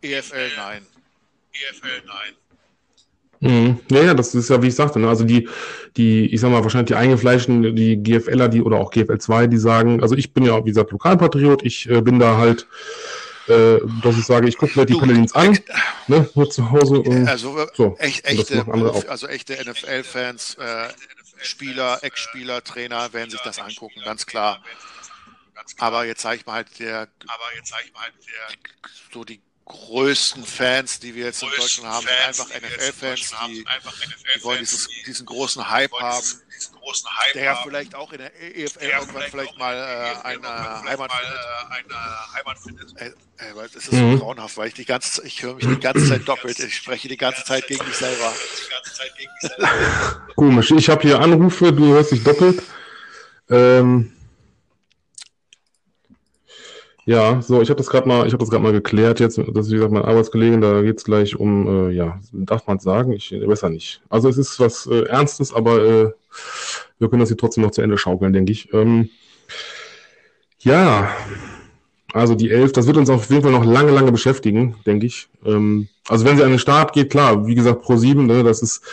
[0.00, 0.86] EFL, nein.
[1.52, 2.34] EFL, nein.
[3.40, 3.80] Mhm.
[3.90, 5.08] Ja, ja, das ist ja, wie ich sagte, ne?
[5.08, 5.48] also die,
[5.96, 9.58] die, ich sag mal, wahrscheinlich die eingefleischten, die GFLer, die oder auch GFL 2, die
[9.58, 12.68] sagen, also ich bin ja, wie gesagt, Lokalpatriot, ich äh, bin da halt
[13.50, 15.58] äh, dass ich sage, ich gucke mir die Paladins an,
[16.06, 17.00] ne, nur zu Hause.
[17.00, 18.64] Und, also, so, echt, echte,
[19.08, 20.88] also echte NFL-Fans, äh,
[21.42, 24.62] Spieler, Ex-Spieler, Trainer werden sich das angucken, ganz klar.
[25.78, 28.56] Aber jetzt sage ich mal halt der, aber jetzt sage ich mal halt der,
[29.12, 29.40] so die
[29.70, 33.64] größten Fans, die wir jetzt in Deutschland haben, sind einfach NFL-Fans, die,
[34.34, 36.26] die, wollen dieses, diesen großen Hype haben,
[37.34, 41.12] der ja vielleicht auch in der EFL irgendwann vielleicht mal äh, eine, Heimat
[42.58, 43.00] findet.
[43.00, 43.12] Äh, äh,
[43.54, 44.18] das ist so mhm.
[44.18, 47.16] grauenhaft, weil ich die ganze ich höre mich die ganze Zeit doppelt, ich spreche die
[47.16, 48.32] ganze Zeit gegen mich selber.
[50.36, 52.62] Komisch, ich habe hier Anrufe, du hörst dich doppelt.
[53.48, 54.12] Ähm,
[57.10, 59.66] ja, so, ich habe das gerade mal, ich habe das gerade mal geklärt jetzt, das
[59.66, 63.10] ist wie gesagt mein Arbeitskollegen, da geht es gleich um, äh, ja, darf man sagen,
[63.10, 64.00] ich besser nicht.
[64.08, 66.12] Also es ist was äh, Ernstes, aber äh,
[67.00, 68.72] wir können das hier trotzdem noch zu Ende schaukeln, denke ich.
[68.72, 69.10] Ähm,
[70.60, 71.10] ja,
[72.12, 75.28] also die Elf, das wird uns auf jeden Fall noch lange, lange beschäftigen, denke ich.
[75.44, 78.62] Ähm, also wenn sie an den Start geht, klar, wie gesagt, Pro 7, ne, das
[78.62, 78.84] ist,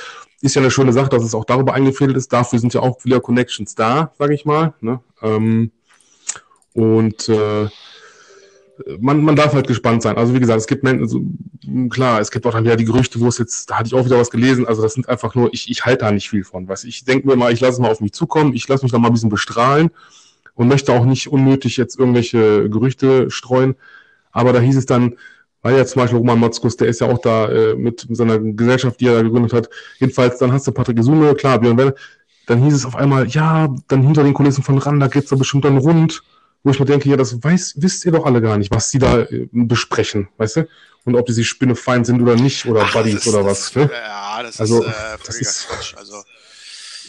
[0.41, 2.33] ist ja eine schöne Sache, dass es auch darüber eingefädelt ist.
[2.33, 4.73] Dafür sind ja auch wieder Connections da, sage ich mal.
[4.81, 5.01] Ne?
[5.21, 5.69] Ähm,
[6.73, 7.67] und äh,
[8.99, 10.17] man, man darf halt gespannt sein.
[10.17, 11.21] Also wie gesagt, es gibt also,
[11.89, 14.05] klar, es gibt auch dann wieder die Gerüchte, wo es jetzt, da hatte ich auch
[14.05, 16.67] wieder was gelesen, also das sind einfach nur, ich, ich halte da nicht viel von.
[16.67, 18.91] Was ich denke mir mal, ich lasse es mal auf mich zukommen, ich lasse mich
[18.91, 19.89] da mal ein bisschen bestrahlen
[20.55, 23.75] und möchte auch nicht unnötig jetzt irgendwelche Gerüchte streuen.
[24.31, 25.15] Aber da hieß es dann,
[25.61, 28.99] weil ja zum Beispiel Roman Motzkus, der ist ja auch da äh, mit seiner Gesellschaft,
[28.99, 29.69] die er da gegründet hat.
[29.99, 31.95] Jedenfalls, dann hast du Patrick Gesume, klar, Björn Werner,
[32.45, 35.35] dann hieß es auf einmal, ja, dann hinter den Kulissen von Ran, da geht's da
[35.35, 36.23] bestimmt dann rund
[36.67, 38.99] wo ich mir denke, ja, das weiß, wisst ihr doch alle gar nicht, was die
[38.99, 40.69] da äh, besprechen, weißt du?
[41.05, 43.73] Und ob die sich Spinnefeind sind oder nicht oder Ach, Buddies ist, oder was.
[43.73, 43.89] ne?
[43.91, 45.95] Ja, das also, ist äh, das ist, Quatsch.
[45.95, 46.23] Also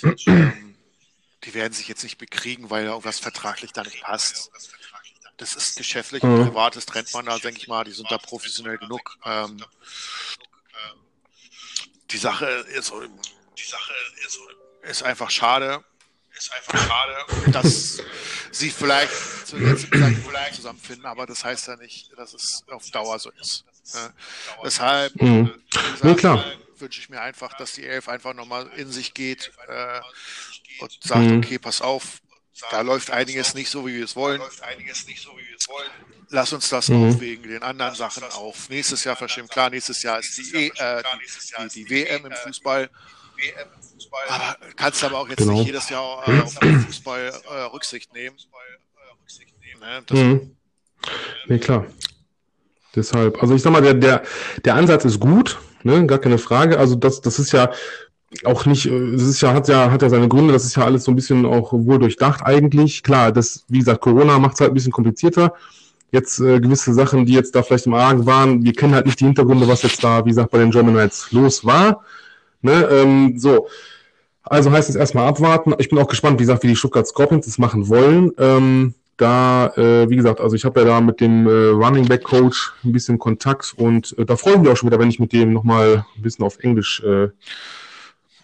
[0.28, 0.76] ähm,
[1.42, 4.52] die werden sich jetzt nicht bekriegen, weil irgendwas vertraglich da nicht passt.
[5.36, 6.44] Das ist geschäftlich und mhm.
[6.46, 9.18] privates trennt man da, denke ich mal, die sind da professionell genug.
[9.24, 9.56] Ähm,
[12.10, 12.92] die Sache ist,
[13.58, 13.92] die Sache
[14.24, 14.38] ist,
[14.82, 15.84] ist einfach schade,
[16.38, 18.02] ist einfach schade, dass
[18.52, 19.12] sie vielleicht
[19.46, 23.64] zu jetzt vielleicht zusammenfinden, aber das heißt ja nicht, dass es auf Dauer so ist.
[23.94, 24.10] Ja.
[24.62, 25.52] Deshalb mhm.
[26.02, 30.00] gesagt, nee, wünsche ich mir einfach, dass die Elf einfach nochmal in sich geht äh,
[30.80, 31.38] und sagt, mhm.
[31.38, 32.20] okay, pass auf,
[32.70, 34.42] da läuft einiges nicht so, wie wir es wollen.
[36.30, 37.14] Lass uns das mhm.
[37.14, 39.48] auch wegen den anderen Sachen auf nächstes Jahr verschieben.
[39.48, 41.02] Klar, nächstes Jahr ist die, e, äh,
[41.74, 42.90] die, die WM im Fußball.
[44.28, 45.54] Aber kannst aber auch jetzt genau.
[45.54, 48.36] nicht jedes Jahr äh, auf den Fußball äh, Rücksicht nehmen.
[49.80, 50.56] Ne, mhm.
[51.46, 51.86] Nee, klar.
[52.94, 54.22] Deshalb, also ich sag mal, der, der,
[54.64, 56.78] der Ansatz ist gut, ne, gar keine Frage.
[56.78, 57.70] Also das, das ist ja
[58.44, 60.84] auch nicht, äh, das ist ja, hat ja, hat ja seine Gründe, das ist ja
[60.84, 63.02] alles so ein bisschen auch wohl durchdacht eigentlich.
[63.02, 65.54] Klar, das, wie gesagt, Corona macht es halt ein bisschen komplizierter.
[66.10, 69.20] Jetzt äh, gewisse Sachen, die jetzt da vielleicht im Argen waren, wir kennen halt nicht
[69.20, 72.02] die Hintergründe, was jetzt da, wie gesagt, bei den German Knights los war.
[72.62, 73.68] Ne, ähm, so.
[74.42, 75.74] Also heißt es erstmal abwarten.
[75.78, 78.32] Ich bin auch gespannt, wie gesagt, wie die Stuttgart Scorpions das machen wollen.
[78.38, 82.22] Ähm, da, äh, wie gesagt, also ich habe ja da mit dem äh, Running Back
[82.22, 85.18] Coach ein bisschen Kontakt und äh, da freue ich mich auch schon wieder, wenn ich
[85.18, 87.28] mit dem nochmal ein bisschen auf Englisch äh,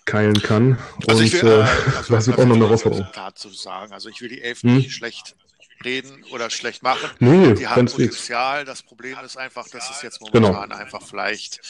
[0.05, 0.79] keilen kann.
[1.07, 1.63] Also und, ich will, äh,
[1.97, 3.07] also das wird auch noch eine Herausforderung.
[3.15, 3.93] Dazu sagen.
[3.93, 4.75] Also ich will die Elf hm?
[4.75, 5.37] nicht schlecht
[5.85, 7.09] reden oder schlecht machen.
[7.21, 8.65] Nee, die haben Potenzial.
[8.65, 10.49] Das Problem ist einfach, dass es jetzt genau.
[10.49, 10.81] momentan genau.
[10.81, 11.61] einfach vielleicht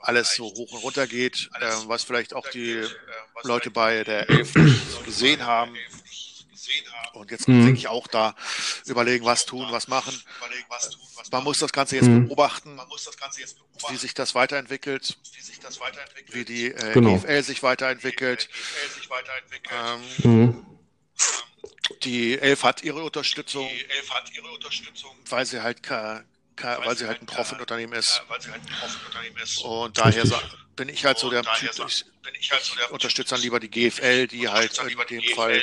[0.00, 2.82] alles so hoch und runter geht, äh, was vielleicht auch die
[3.42, 4.54] Leute bei der Elf
[5.04, 5.76] gesehen haben.
[7.12, 7.64] Und jetzt mhm.
[7.64, 8.34] denke ich auch da
[8.86, 10.18] überlegen, was tun, was machen.
[11.30, 12.28] Man muss das Ganze jetzt mhm.
[12.28, 12.80] beobachten,
[13.88, 15.18] wie sich das weiterentwickelt,
[16.28, 17.16] wie die äh, genau.
[17.16, 18.48] EFL sich weiterentwickelt.
[19.70, 20.66] Ähm, mhm.
[22.02, 23.68] Die Elf hat ihre Unterstützung,
[25.28, 25.82] weil sie halt
[26.62, 28.22] weil sie halt ein Profit-Unternehmen ist.
[29.64, 30.24] Und daher
[30.76, 32.04] bin ich halt so der Typ, ich,
[32.90, 35.60] unterstütze dann lieber die GFL, die halt in dem Fall,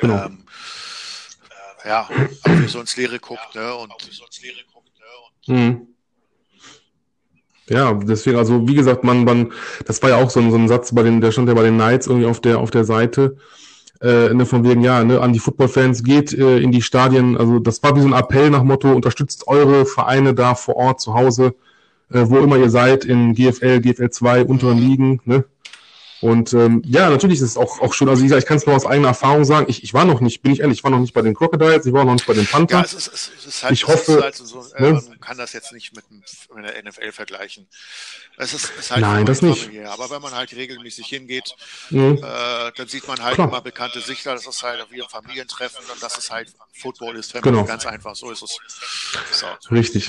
[0.00, 0.26] genau.
[0.26, 0.46] ähm,
[1.84, 2.08] äh, ja,
[2.42, 3.92] auch so ins Leere guckt, ne, und
[5.46, 5.88] mhm.
[7.68, 9.52] Ja, deswegen, also wie gesagt, man, man,
[9.86, 11.62] das war ja auch so ein, so ein Satz bei den, der stand ja bei
[11.62, 13.36] den Knights irgendwie auf der, auf der Seite,
[14.02, 17.36] äh, ne, von wegen, ja, ne, an die Footballfans, geht äh, in die Stadien.
[17.36, 21.00] Also das war wie so ein Appell nach Motto, unterstützt eure Vereine da vor Ort
[21.00, 21.54] zu Hause,
[22.12, 25.44] äh, wo immer ihr seid, in GFL, GFL 2, unteren Ligen, ne?
[26.22, 28.08] Und ähm, ja, natürlich ist es auch, auch schön.
[28.08, 29.66] Also ich, ich kann es nur aus eigener Erfahrung sagen.
[29.68, 31.84] Ich, ich war noch nicht, bin ich ehrlich, ich war noch nicht bei den Crocodiles,
[31.84, 32.92] ich war noch nicht bei den Panthers.
[32.92, 35.02] Ja, es ist, es ist halt, ich hoffe, halt so, äh, ne?
[35.08, 37.66] man kann das jetzt nicht mit, mit der NFL vergleichen.
[38.36, 39.68] Es ist, ist halt Nein, das nicht.
[39.86, 41.56] Aber wenn man halt regelmäßig hingeht,
[41.90, 42.18] mhm.
[42.22, 43.48] äh, dann sieht man halt Klar.
[43.48, 44.32] immer bekannte Sichter.
[44.34, 47.50] Das ist halt wie ein Familientreffen und das ist halt Football ist Family.
[47.50, 47.64] Genau.
[47.64, 48.58] Ganz einfach, so ist es.
[49.32, 49.46] So.
[49.74, 50.08] Richtig.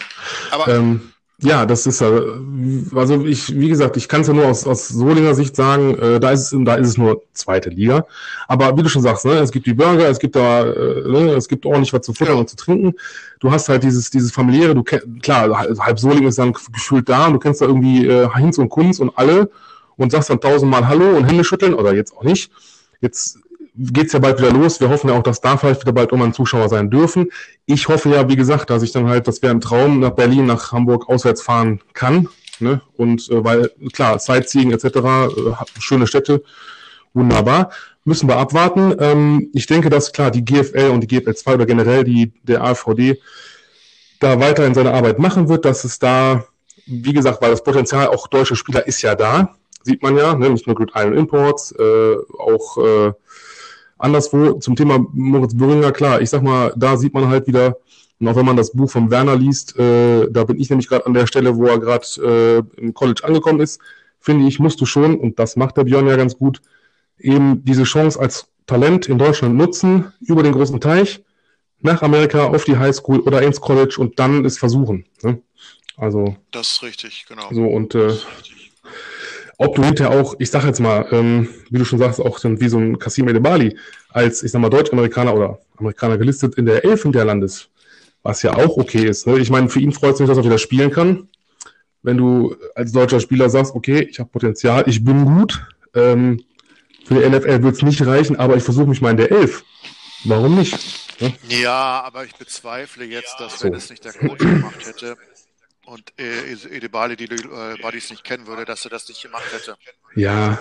[0.52, 4.66] Aber ähm, ja, das ist also ich, wie gesagt, ich kann es ja nur aus,
[4.66, 8.06] aus Solinger Sicht sagen, äh, da ist es, da ist es nur zweite Liga.
[8.48, 11.34] Aber wie du schon sagst, ne, es gibt die Burger, es gibt da, äh, ne,
[11.34, 12.40] es gibt ordentlich was zu futtern ja.
[12.42, 12.94] und zu trinken.
[13.40, 17.34] Du hast halt dieses, dieses familiäre, du klar, halb Solingen ist dann gefühlt da und
[17.34, 19.50] du kennst da irgendwie äh, Hinz und Kunz und alle
[19.98, 22.52] und sagst dann tausendmal Hallo und Hände schütteln oder jetzt auch nicht.
[23.02, 23.40] Jetzt
[23.76, 24.80] geht's ja bald wieder los.
[24.80, 27.30] Wir hoffen ja auch, dass da vielleicht wieder bald irgendwann Zuschauer sein dürfen.
[27.66, 30.46] Ich hoffe ja, wie gesagt, dass ich dann halt, das wäre ein Traum, nach Berlin,
[30.46, 32.28] nach Hamburg auswärts fahren kann.
[32.60, 32.82] Ne?
[32.98, 35.30] Und äh, weil, klar, Sightseeing etc., äh,
[35.80, 36.44] schöne Städte,
[37.14, 37.72] wunderbar.
[38.06, 38.96] Müssen wir abwarten.
[39.00, 42.64] Ähm, ich denke, dass klar die GFL und die GFL 2 oder generell die, der
[42.64, 43.20] AVD
[44.20, 46.46] da weiterhin seine Arbeit machen wird, dass es da,
[46.86, 50.50] wie gesagt, weil das Potenzial auch deutsche Spieler ist ja da, sieht man ja, ne?
[50.50, 53.12] nicht nur Grid Iron Imports, äh, auch äh,
[54.04, 57.78] anderswo zum Thema Moritz Böhringer, klar, ich sag mal, da sieht man halt wieder,
[58.20, 61.06] und auch wenn man das Buch von Werner liest, äh, da bin ich nämlich gerade
[61.06, 62.06] an der Stelle, wo er gerade
[62.78, 63.80] äh, im College angekommen ist,
[64.20, 66.62] finde ich, musst du schon, und das macht der Björn ja ganz gut,
[67.18, 71.24] eben diese Chance als Talent in Deutschland nutzen, über den großen Teich,
[71.80, 75.06] nach Amerika, auf die Highschool oder ins College und dann es versuchen.
[75.22, 75.42] Ne?
[75.98, 76.36] Also.
[76.52, 77.48] Das ist richtig, genau.
[77.52, 78.14] So, und äh,
[79.58, 82.60] ob du hinterher auch, ich sag jetzt mal, ähm, wie du schon sagst, auch dann
[82.60, 83.78] wie so ein Kasim Edebali
[84.10, 87.70] als, ich sag mal, Deutsch-Amerikaner oder Amerikaner gelistet in der Elfen der Landes,
[88.24, 89.28] was ja auch okay ist.
[89.28, 89.40] Ne?
[89.40, 91.28] Ich meine, für ihn freut es mich, dass er wieder spielen kann.
[92.02, 96.44] Wenn du als deutscher Spieler sagst, okay, ich habe Potenzial, ich bin gut, ähm,
[97.06, 99.64] für die NFL wird es nicht reichen, aber ich versuche mich mal in der Elf.
[100.26, 101.22] Warum nicht?
[101.22, 101.34] Ne?
[101.50, 103.66] Ja, aber ich bezweifle jetzt, dass so.
[103.66, 105.18] wenn es nicht der Coach gemacht hätte
[105.86, 109.76] und äh, Edebali die äh, Buddies nicht kennen würde, dass er das nicht gemacht hätte.
[110.16, 110.60] Ja,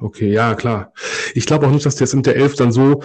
[0.00, 0.92] okay, ja, klar.
[1.34, 3.02] Ich glaube auch nicht, dass der jetzt mit der Elf dann so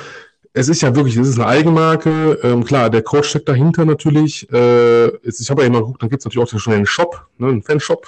[0.55, 2.39] es ist ja wirklich, es ist eine Eigenmarke.
[2.43, 4.47] Ähm, klar, der Coach steckt dahinter natürlich.
[4.51, 7.63] Äh, ich habe ja immer geguckt, dann gibt's natürlich auch schon einen Shop, ne, einen
[7.63, 8.07] Fanshop.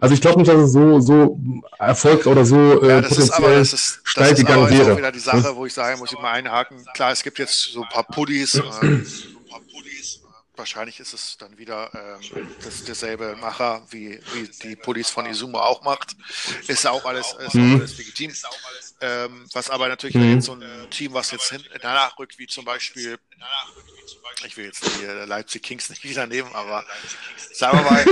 [0.00, 1.36] Also ich glaube nicht, dass es so, so
[1.78, 4.78] Erfolg oder so äh, ja, das potenziell ist aber, ist, steil gegangen wäre.
[4.78, 6.84] Das ist auch wieder die Sache, wo ich sage, muss ich mal einhaken.
[6.94, 8.54] Klar, es gibt jetzt so ein paar Puddies.
[8.54, 9.00] Äh,
[10.58, 15.60] wahrscheinlich ist es dann wieder ähm, das, derselbe Macher, wie, wie die Pullis von Izuma
[15.60, 16.16] auch macht.
[16.66, 17.74] Ist auch alles, ist mhm.
[17.74, 18.32] auch alles legitim.
[19.00, 20.34] Ähm, was aber natürlich mhm.
[20.34, 23.18] jetzt so ein Team, was jetzt hin, danach rückt, wie zum Beispiel,
[24.44, 26.84] ich will jetzt die äh, Leipzig Kings nicht wieder nehmen, aber
[27.52, 28.04] sagen wir mal.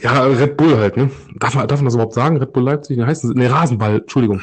[0.00, 1.10] ja, Red Bull halt, ne?
[1.34, 2.38] Darf man, darf man das überhaupt sagen?
[2.38, 2.96] Red Bull Leipzig?
[2.96, 3.30] Wie heißt das?
[3.32, 4.42] Ne, Rasenball, Entschuldigung.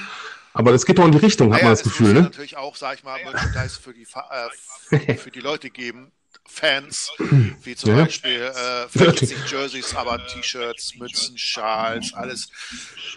[0.54, 2.22] Aber es geht doch in die Richtung, hat ja, man das Gefühl, ne?
[2.24, 4.06] natürlich auch, sag ich mal, Merchandise für die,
[4.92, 6.12] äh, für die Leute geben,
[6.48, 7.10] Fans,
[7.64, 8.04] wie zum ja.
[8.04, 12.50] Beispiel äh, vielleicht nicht Jerseys, aber T-Shirts, Mützen, Schals, alles.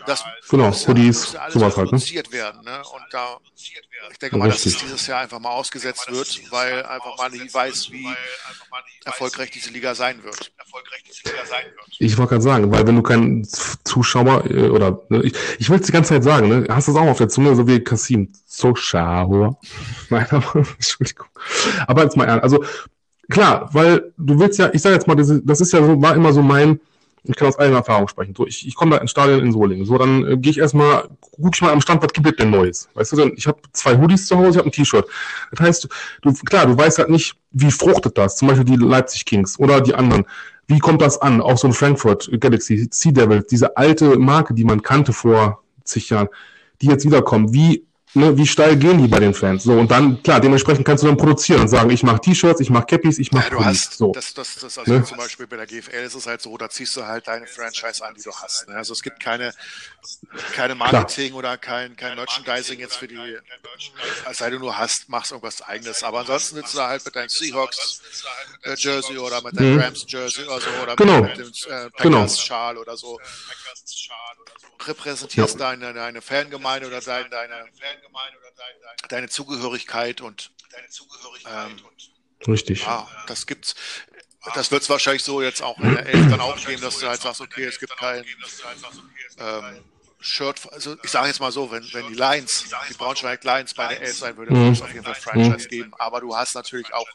[0.06, 1.90] Das genau, muss, Hoodies, muss alles sowas halt, ne?
[1.90, 2.64] produziert werden.
[2.64, 2.78] Ne?
[2.78, 3.38] Und da,
[4.10, 7.52] ich denke mal, dass es dieses Jahr einfach mal ausgesetzt wird, weil einfach mal nicht
[7.52, 8.06] weiß, wie
[9.04, 10.52] erfolgreich diese Liga sein wird.
[11.98, 13.44] Ich wollte gerade sagen, weil wenn du keinen
[13.84, 16.66] Zuschauer äh, oder ne, ich, ich will es die ganze Zeit sagen, ne?
[16.68, 18.32] hast du es auch auf der Zunge, so wie Kassim.
[18.46, 19.58] Zuschauer.
[20.10, 21.26] Nein, aber Entschuldigung.
[21.86, 22.44] Aber jetzt mal ernst.
[22.44, 22.64] Also
[23.30, 26.00] Klar, weil du willst ja, ich sage jetzt mal, das ist, das ist ja so,
[26.00, 26.80] war immer so mein,
[27.24, 28.34] ich kann aus eigener Erfahrung sprechen.
[28.36, 29.86] So, ich, ich komme da ins Stadion in Solingen.
[29.86, 32.50] So, dann äh, gehe ich erstmal, guck ich mal am Stand, was gibt es denn
[32.50, 32.88] Neues?
[32.94, 35.06] Weißt du, ich habe zwei Hoodies zu Hause, ich habe ein T-Shirt.
[35.50, 35.88] Das heißt,
[36.22, 39.80] du, klar, du weißt halt nicht, wie fruchtet das, zum Beispiel die Leipzig Kings oder
[39.80, 40.24] die anderen.
[40.66, 41.40] Wie kommt das an?
[41.40, 46.10] Auch so ein Frankfurt Galaxy, Sea Devil, diese alte Marke, die man kannte vor zig
[46.10, 46.28] Jahren,
[46.80, 47.52] die jetzt wiederkommen.
[47.54, 49.64] Wie ne, wie steil gehen die bei den Fans?
[49.64, 52.70] So, und dann, klar, dementsprechend kannst du dann produzieren und sagen, ich mache T-Shirts, ich
[52.70, 54.12] mache Cappies, ich mache ja, du hast, so.
[54.12, 55.04] Das, das, das, also ne?
[55.04, 58.04] zum Beispiel bei der GFL ist es halt so, da ziehst du halt deine Franchise
[58.04, 58.68] an, die du hast.
[58.68, 58.76] Ne?
[58.76, 59.52] Also es gibt keine,
[60.52, 61.38] keine Marketing klar.
[61.38, 63.38] oder kein, kein Merchandising jetzt für die,
[64.24, 66.02] als sei du nur hast, machst irgendwas eigenes.
[66.02, 68.00] Aber ansonsten sitzt du da halt mit deinem Seahawks
[68.62, 69.80] äh, Jersey oder mit deinem mhm.
[69.80, 71.22] Rams Jersey oder so oder genau.
[71.22, 73.18] mit dem äh, Packers Schal oder so
[74.86, 75.70] repräsentierst ja.
[75.70, 77.64] deine, deine Fangemeinde oder deine, deine,
[79.08, 80.50] deine Zugehörigkeit und
[81.46, 81.80] ähm,
[82.46, 82.82] Richtig.
[82.82, 83.74] Ja, das gibt's.
[84.54, 87.08] Das wird es wahrscheinlich so jetzt auch in der Elf dann auch geben, dass du
[87.08, 88.24] halt sagst, okay, es gibt kein
[89.38, 89.84] ähm,
[90.24, 93.88] Shirt, also ich sage jetzt mal so, wenn, wenn die Lions, die Braunschweig Lions bei
[93.88, 95.92] der Elf sein würde, würde es auf jeden Fall Franchise geben.
[95.98, 97.06] Aber du hast natürlich auch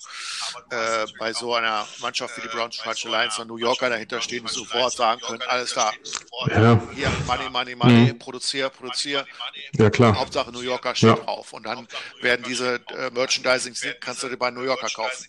[0.70, 4.54] äh, bei so einer Mannschaft wie die Braunschweig Lions und New Yorker dahinter stehen, die
[4.54, 5.92] sofort sagen können, alles da,
[6.50, 6.80] ja.
[6.94, 8.20] hier, Money, Money, Money, mhm.
[8.20, 9.26] produzier, produzier.
[9.74, 10.16] Ja, klar.
[10.16, 11.16] Hauptsache New Yorker steht ja.
[11.16, 11.52] drauf.
[11.54, 11.88] Und dann
[12.22, 15.26] werden diese äh, Merchandising, kannst du dir bei New Yorker kaufen.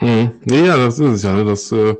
[0.00, 0.32] Mhm.
[0.44, 1.32] Ja, das ist es ja.
[1.32, 1.44] Ne?
[1.44, 1.96] Das, äh,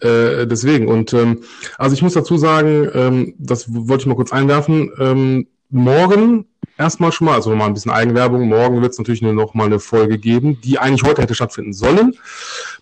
[0.00, 0.88] äh, deswegen.
[0.88, 1.42] Und ähm,
[1.78, 4.90] also ich muss dazu sagen, ähm, das wollte ich mal kurz einwerfen.
[4.98, 6.46] Ähm, morgen
[6.78, 8.48] erstmal schon mal, also nochmal ein bisschen Eigenwerbung.
[8.48, 12.16] Morgen wird es natürlich noch mal eine Folge geben, die eigentlich heute hätte stattfinden sollen.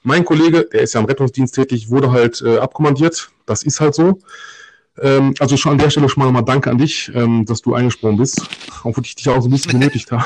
[0.03, 3.31] Mein Kollege, der ist ja im Rettungsdienst tätig, wurde halt äh, abkommandiert.
[3.47, 4.19] Das ist halt so.
[5.01, 7.75] Ähm, also schon an der Stelle schon mal nochmal Danke an dich, ähm, dass du
[7.75, 8.43] eingesprungen bist,
[8.83, 10.25] obwohl ich dich auch so ein bisschen benötigt habe.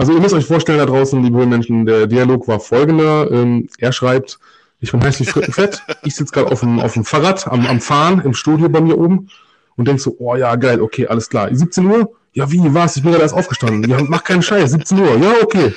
[0.00, 3.30] Also ihr müsst euch vorstellen da draußen, liebe Menschen, der Dialog war folgender.
[3.30, 4.38] Ähm, er schreibt,
[4.80, 5.82] ich bin heißlich frittenfett.
[6.04, 8.96] Ich sitze gerade auf dem, auf dem Fahrrad am, am Fahren im Studio bei mir
[8.96, 9.28] oben
[9.76, 11.54] und denk so, oh ja, geil, okay, alles klar.
[11.54, 12.12] 17 Uhr?
[12.32, 12.96] Ja, wie, was?
[12.96, 13.90] Ich bin gerade erst aufgestanden.
[13.90, 15.18] Ja, mach keinen Scheiß, 17 Uhr.
[15.18, 15.74] Ja, okay.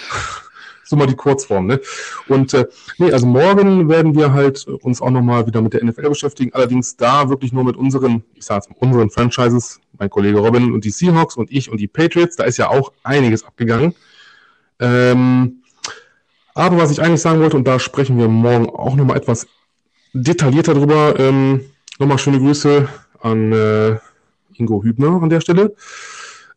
[0.86, 1.82] So mal die Kurzform, ne?
[2.30, 2.66] Und äh,
[3.00, 6.54] nee, also morgen werden wir halt uns auch nochmal wieder mit der NFL beschäftigen.
[6.54, 10.86] Allerdings da wirklich nur mit unseren, ich sag's mal, unseren Franchises, mein Kollege Robin und
[10.86, 12.38] die Seahawks und ich und die Patriots.
[12.38, 13.94] Da ist ja auch einiges abgegangen.
[14.80, 15.64] Ähm,
[16.54, 19.48] aber was ich eigentlich sagen wollte, und da sprechen wir morgen auch nochmal etwas
[20.14, 21.62] detaillierter drüber, ähm,
[22.00, 22.88] nochmal schöne Grüße
[23.22, 23.98] an äh,
[24.56, 25.76] Ingo Hübner an der Stelle.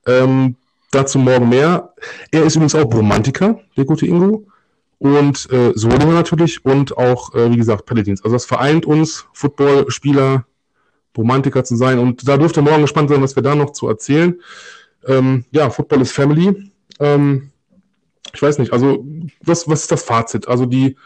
[0.07, 0.57] Ähm,
[0.91, 1.95] dazu morgen mehr.
[2.31, 4.47] Er ist übrigens auch Romantiker, der gute Ingo.
[4.99, 8.25] Und äh, Solinger natürlich und auch, äh, wie gesagt, Paladins.
[8.25, 10.47] Also das vereint uns, Footballspieler,
[11.17, 11.99] Romantiker zu sein.
[11.99, 14.41] Und da dürft ihr morgen gespannt sein, was wir da noch zu erzählen.
[15.07, 16.71] Ähm, ja, Football ist Family.
[16.99, 17.51] Ähm,
[18.33, 19.05] ich weiß nicht, also
[19.43, 20.49] was, was ist das Fazit?
[20.49, 20.97] Also die,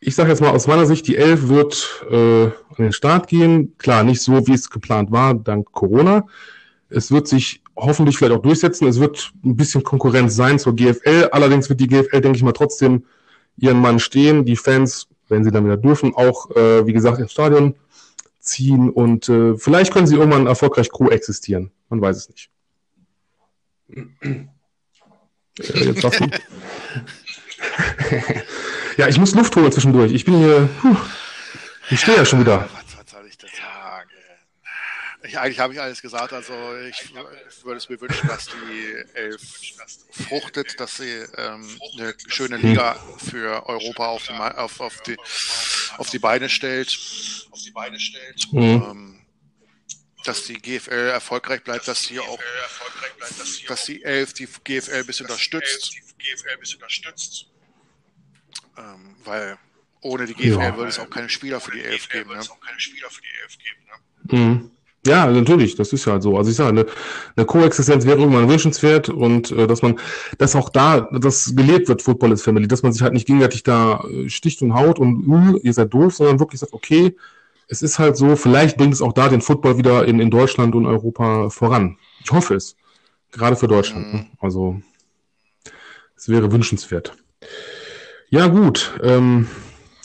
[0.00, 3.76] ich sage jetzt mal aus meiner Sicht, die Elf wird äh, an den Start gehen.
[3.78, 6.26] Klar, nicht so, wie es geplant war, dank Corona.
[6.88, 8.88] Es wird sich hoffentlich vielleicht auch durchsetzen.
[8.88, 11.28] Es wird ein bisschen Konkurrenz sein zur GFL.
[11.32, 13.04] Allerdings wird die GFL, denke ich mal, trotzdem
[13.56, 14.44] ihren Mann stehen.
[14.44, 17.74] Die Fans, wenn sie dann wieder dürfen, auch, äh, wie gesagt, ins Stadion
[18.40, 18.90] ziehen.
[18.90, 21.70] Und äh, vielleicht können sie irgendwann erfolgreich co-existieren.
[21.88, 22.50] Man weiß es nicht.
[25.60, 26.26] Äh, jetzt sagst du.
[28.96, 30.12] ja, ich muss Luft holen zwischendurch.
[30.12, 30.68] Ich bin hier.
[30.80, 30.96] Puh,
[31.90, 32.68] ich stehe ja schon wieder.
[32.72, 34.10] Was, was soll ich sagen?
[35.22, 36.32] Ich, eigentlich habe ich alles gesagt.
[36.32, 36.54] Also
[36.88, 39.42] ich, ich würde es mir wünschen, dass die Elf
[40.28, 45.16] fruchtet, dass sie ähm, eine schöne Liga für Europa auf die, auf, auf die,
[45.98, 46.98] auf die Beine stellt.
[47.50, 48.52] Auf die Beine stellt.
[48.52, 48.62] Mhm.
[48.62, 49.19] Ähm,
[50.24, 52.38] dass die GFL erfolgreich bleibt, dass sie auch,
[53.68, 57.46] dass die Elf die GFL ein bisschen unterstützt.
[58.76, 59.58] Ähm, weil
[60.02, 60.76] ohne die GFL ja.
[60.76, 62.30] würde es auch keine Spieler für die Elf geben.
[62.30, 62.40] Ne?
[64.30, 64.70] Mhm.
[65.06, 66.36] Ja, natürlich, das ist ja halt so.
[66.36, 66.86] Also ich sage, eine,
[67.34, 69.98] eine Koexistenz wäre irgendwann wünschenswert und äh, dass man,
[70.36, 73.62] dass auch da das gelebt wird, Football is Family, dass man sich halt nicht gegenseitig
[73.62, 77.16] da äh, sticht und haut und uh, ihr seid doof, sondern wirklich sagt, okay,
[77.70, 80.74] es ist halt so, vielleicht bringt es auch da den Football wieder in, in Deutschland
[80.74, 81.96] und Europa voran.
[82.22, 82.76] Ich hoffe es.
[83.30, 84.12] Gerade für Deutschland.
[84.12, 84.26] Mhm.
[84.40, 84.82] Also
[86.16, 87.16] es wäre wünschenswert.
[88.28, 88.98] Ja, gut.
[89.04, 89.48] Ähm,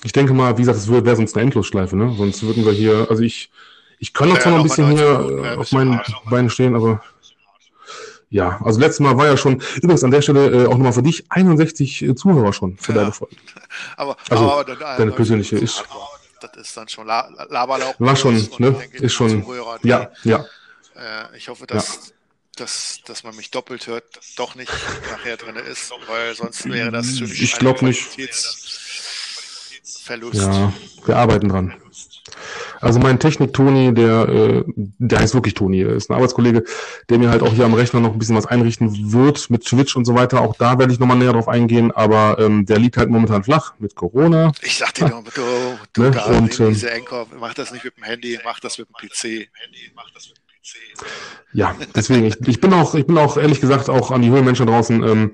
[0.03, 2.13] ich denke mal, wie gesagt, es wäre sonst eine Endlosschleife, ne?
[2.15, 3.49] Sonst würden wir hier, also ich,
[3.97, 5.99] ich kann noch ja, zwar noch ein bisschen hier äh, auf meinen
[6.29, 7.01] Beinen stehen, aber
[8.29, 11.03] ja, also letztes Mal war ja schon, übrigens an der Stelle äh, auch nochmal für
[11.03, 12.99] dich, 61 äh, Zuhörer schon für ja.
[12.99, 13.35] deine Folge.
[13.97, 15.83] Aber, also, aber dann, deine persönliche ist.
[16.53, 17.95] Das ist dann schon La Laberlaub.
[17.99, 18.87] War schon, ne?
[18.93, 19.43] Ist schon.
[19.43, 20.45] Zuhörer, die, ja, ja.
[20.95, 22.01] Äh, ich hoffe, dass, ja.
[22.57, 24.03] dass, dass man mich doppelt hört,
[24.37, 24.71] doch nicht
[25.11, 28.17] nachher drin ist, weil sonst wäre das natürlich ich glaube nicht.
[30.03, 30.35] Verlust.
[30.35, 30.71] Ja,
[31.05, 31.73] wir arbeiten dran.
[32.81, 36.63] Also mein Technik-Toni, der, äh, der heißt wirklich Toni, der ist ein Arbeitskollege,
[37.09, 39.95] der mir halt auch hier am Rechner noch ein bisschen was einrichten wird mit Twitch
[39.95, 40.41] und so weiter.
[40.41, 43.73] Auch da werde ich nochmal näher drauf eingehen, aber ähm, der liegt halt momentan flach
[43.79, 44.51] mit Corona.
[44.61, 45.41] Ich sag dir doch, du,
[45.93, 46.11] du ne?
[46.11, 49.09] da und, ähm, diese Anchor, mach das nicht mit dem Handy, mach das mit dem
[49.09, 49.49] PC.
[51.53, 54.65] Ja, deswegen, ich, ich bin auch, ich bin auch ehrlich gesagt auch an die Höhlenmenschen
[54.65, 55.31] draußen, ähm,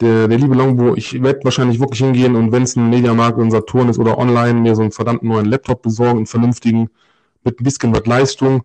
[0.00, 3.46] der, der liebe Longbo, ich werde wahrscheinlich wirklich hingehen und wenn es ein Mediamarkt oder
[3.46, 6.90] ein Saturn ist oder online, mir so einen verdammten neuen Laptop besorgen, einen vernünftigen,
[7.44, 8.64] mit ein bisschen was Leistung.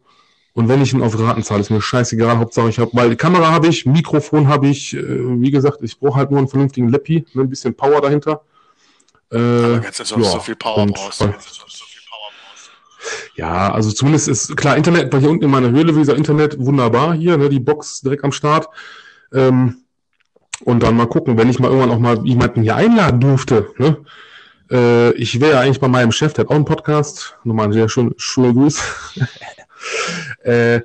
[0.53, 3.15] Und wenn ich ihn auf Raten zahle, ist mir scheißegal, Hauptsache ich habe, weil die
[3.15, 6.89] Kamera habe ich, Mikrofon habe ich, äh, wie gesagt, ich brauche halt nur einen vernünftigen
[6.89, 8.41] Leppi, ne, ein bisschen Power dahinter.
[9.32, 11.21] Äh, Aber ganz ja, so viel Power brauchst.
[11.21, 11.36] Weil,
[13.36, 16.59] ja, also zumindest ist klar, Internet, weil hier unten in meiner Höhle, wie gesagt, Internet
[16.59, 18.67] wunderbar hier, ne, die Box direkt am Start.
[19.32, 19.84] Ähm,
[20.66, 23.70] und dann mal gucken, wenn ich mal irgendwann auch mal jemanden hier einladen durfte.
[23.78, 23.97] Ne?
[24.72, 27.38] Äh, ich wäre ja eigentlich bei meinem Chef, der hat auch einen Podcast.
[27.43, 28.82] Nochmal einen sehr schönen, schönen Gruß.
[30.43, 30.82] äh,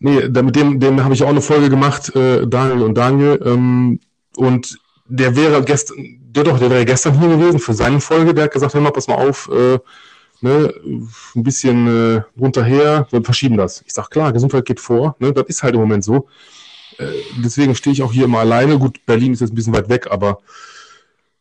[0.00, 3.40] nee, da, mit dem, dem habe ich auch eine Folge gemacht, äh, Daniel und Daniel.
[3.44, 4.00] Ähm,
[4.36, 8.34] und der wäre gestern, der doch, der wäre gestern hier gewesen für seine Folge.
[8.34, 9.78] Der hat gesagt, hör mal, pass mal auf, äh,
[10.40, 13.82] ne, ein bisschen äh, runterher, wir verschieben das.
[13.86, 16.28] Ich sag klar, Gesundheit geht vor, ne, das ist halt im Moment so.
[16.98, 17.04] Äh,
[17.44, 18.78] deswegen stehe ich auch hier immer alleine.
[18.78, 20.40] Gut, Berlin ist jetzt ein bisschen weit weg, aber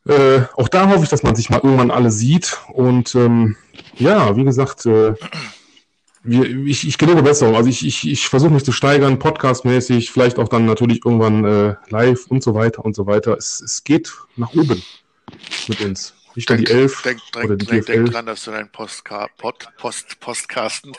[0.07, 2.57] äh, auch da hoffe ich, dass man sich mal irgendwann alle sieht.
[2.73, 3.55] Und ähm,
[3.97, 5.13] ja, wie gesagt, äh,
[6.23, 7.55] wir, ich, ich gelobe Besserung.
[7.55, 11.75] Also ich, ich, ich versuche mich zu steigern, podcastmäßig, vielleicht auch dann natürlich irgendwann äh,
[11.89, 13.35] live und so weiter und so weiter.
[13.37, 14.81] Es, es geht nach oben
[15.67, 16.13] mit uns.
[16.35, 19.27] Nicht denk, die Elf denk, denk, oder die denk, denk dran, dass du deinen Postka
[19.37, 20.93] Pod, Post, Postkasten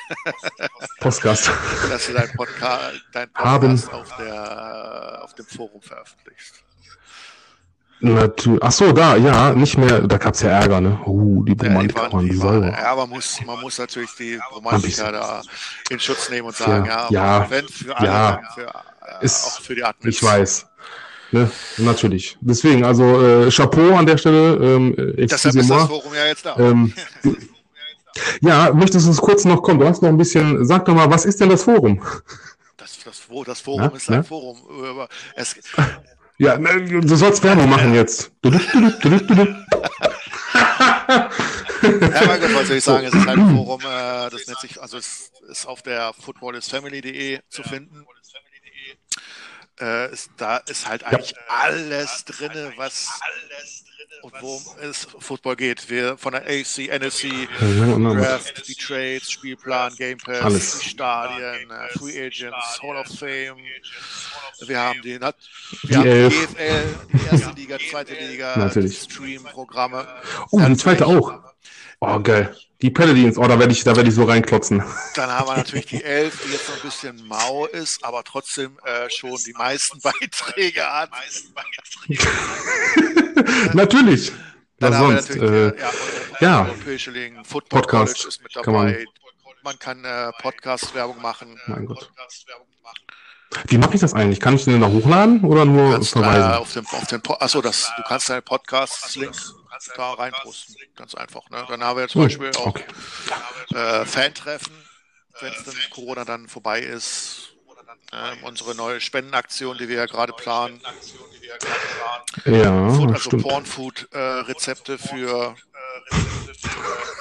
[1.00, 1.50] Postcast.
[1.88, 6.62] dass du deinen Podca dein Podcast auf, der, auf dem Forum veröffentlichst.
[8.60, 11.00] Ach so, da, ja, nicht mehr, da gab es ja Ärger, ne?
[11.06, 12.64] Uh, die Romantiker ja, waren die sauer.
[12.64, 15.42] Ja, man muss, man muss natürlich die Romantiker da
[15.88, 19.60] in Schutz nehmen und sagen, ja, ja, wenn für alle, ja, für, äh, ist, auch
[19.60, 20.16] für die Admins.
[20.16, 20.66] Ich weiß.
[21.32, 22.36] Ne, natürlich.
[22.42, 24.54] Deswegen, also äh, Chapeau an der Stelle.
[24.56, 26.58] Ähm, Deshalb ist das Forum ja jetzt da.
[26.58, 26.92] Ähm,
[28.42, 29.80] ja, möchtest du uns kurz noch kommen?
[29.80, 32.02] Du hast noch ein bisschen, sag doch mal, was ist denn das Forum?
[32.76, 34.22] Das, das, das Forum ja, ist ein ja?
[34.22, 34.58] Forum.
[35.34, 35.56] Es,
[36.36, 38.30] ja, ne, du sollst Werbung machen jetzt.
[38.44, 38.60] ja, mein
[42.40, 43.06] Gott, was soll ich sagen?
[43.06, 47.62] Es ist ein Forum, äh, das nennt sich, also es ist auf der footballisfamily.de zu
[47.62, 48.04] finden
[49.82, 51.38] äh, ist, da ist halt eigentlich ja.
[51.48, 53.08] alles drin, was
[54.22, 55.90] und worum es Football geht.
[55.90, 60.78] Wir von der AC, NFC, Draft, die Trades, Spielplan, Game Pass, alles.
[60.78, 63.56] die Stadien, uh, Free Agents, Hall of Fame.
[64.64, 65.32] Wir haben die, wir
[65.82, 70.06] die, haben die GFL, die erste Liga, zweite Liga, Stream-Programme.
[70.50, 71.52] Oh, die zweite auch.
[72.04, 72.52] Oh, geil.
[72.80, 74.82] Die Paladins, oh, da werde ich, da ich so reinklotzen.
[75.14, 78.76] Dann haben wir natürlich die Elf, die jetzt noch ein bisschen mau ist, aber trotzdem
[78.84, 81.10] äh, schon die meisten Beiträge hat.
[83.74, 84.32] natürlich.
[84.80, 87.44] Dann haben sonst, wir natürlich, äh, ja, ja.
[87.44, 88.64] Football Podcast ist mit dabei.
[88.64, 89.06] Kann man,
[89.62, 91.60] man, kann äh, Podcast-Werbung machen.
[91.68, 92.10] Mein Gott.
[93.68, 94.40] Wie mache ich das eigentlich?
[94.40, 96.50] Kann ich den da hochladen oder nur kannst, verweisen?
[96.50, 99.36] Äh, auf den, auf den achso, das, du kannst deine Podcast-Link
[99.96, 100.76] da reinposten.
[100.96, 101.48] Ganz einfach.
[101.50, 101.64] Ne?
[101.68, 102.84] Dann haben wir zum Beispiel auch okay.
[103.74, 104.72] äh, Fan-Treffen,
[105.40, 107.54] wenn es dann Corona dann vorbei ist.
[108.12, 110.80] Äh, unsere neue Spendenaktion, die wir ja gerade planen.
[112.44, 115.56] Ja, also Porn-Food-Rezepte äh, für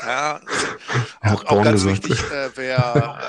[0.06, 0.42] ja,
[1.22, 2.10] auch, auch ganz gesagt.
[2.10, 3.20] wichtig, äh, wer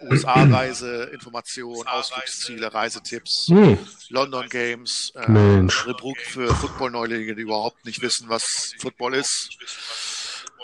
[0.00, 3.78] äh, USA-Reise, Informationen, Ausflugsziele, Reisetipps, hm.
[4.08, 9.50] London Games, äh, Rebruk für Football-Neulinge, die überhaupt nicht wissen, was Football ist.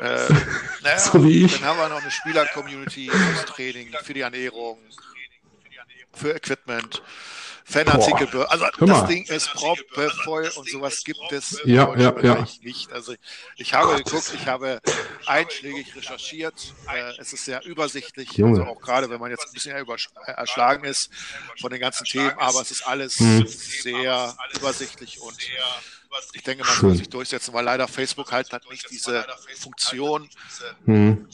[0.00, 0.28] Äh,
[0.82, 1.60] naja, so wie ich.
[1.60, 4.78] Dann haben wir noch eine Spieler-Community fürs Training, für die Ernährung,
[6.12, 7.02] für Equipment.
[7.68, 8.48] Fanartikel, Boah.
[8.48, 12.46] also das Ding ist proppevoll und sowas gibt es im ja, ja, ja.
[12.62, 12.92] nicht.
[12.92, 13.14] Also
[13.56, 14.04] ich habe Gott.
[14.04, 14.80] geguckt, ich habe
[15.26, 16.54] einschlägig recherchiert.
[16.88, 18.60] Äh, es ist sehr übersichtlich, Junge.
[18.60, 19.74] also auch gerade wenn man jetzt ein bisschen
[20.26, 21.10] erschlagen ist
[21.60, 23.44] von den ganzen Themen, aber es ist alles hm.
[23.48, 25.36] sehr übersichtlich und
[26.34, 26.88] ich denke, man Schön.
[26.90, 30.28] muss sich durchsetzen, weil leider Facebook halt hat nicht diese Funktion.
[30.84, 31.28] Hm.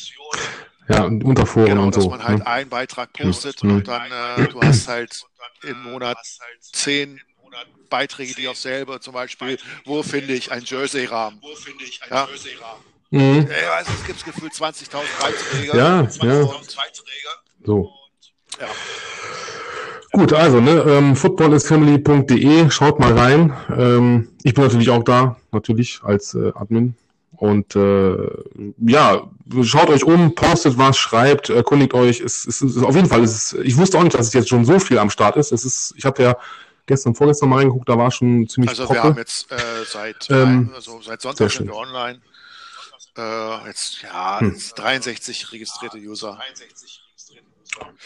[0.88, 2.00] Ja, unter Foren genau, und so.
[2.02, 2.46] Dass man halt ne?
[2.46, 3.76] einen Beitrag postet hm.
[3.76, 5.24] und dann äh, du hast halt
[5.62, 6.18] im Monat
[6.60, 7.20] zehn
[7.88, 11.38] Beiträge, die auf selber zum Beispiel, wo finde ich ein Jersey-Rahmen?
[11.42, 12.26] Wo finde ich ein ja?
[12.26, 12.82] Jersey-Rahmen?
[13.10, 13.46] Mhm.
[13.50, 15.76] Ja, also es gibt gefühlt 20.000 Beiträge.
[15.76, 16.48] Ja, ja.
[17.64, 17.92] So.
[18.58, 18.68] Ja.
[20.12, 23.52] Gut, also, ne, ähm, footballisfamily.de, schaut mal rein.
[23.70, 26.96] Ähm, ich bin natürlich auch da, natürlich als äh, Admin.
[27.42, 28.28] Und äh,
[28.86, 29.28] ja,
[29.64, 32.20] schaut euch um, postet was, schreibt, erkundigt euch.
[32.20, 34.64] Es, es, es auf jeden Fall, es ich wusste auch nicht, dass es jetzt schon
[34.64, 35.50] so viel am Start ist.
[35.50, 36.36] Es ist, ich habe ja
[36.86, 38.94] gestern, vorgestern mal reingeguckt, da war schon ziemlich Also Poppe.
[38.94, 42.20] wir haben jetzt äh, seit, ähm, also seit Sonntag sind wir online.
[43.18, 44.56] Äh, jetzt ja, hm.
[44.76, 46.38] 63 registrierte User.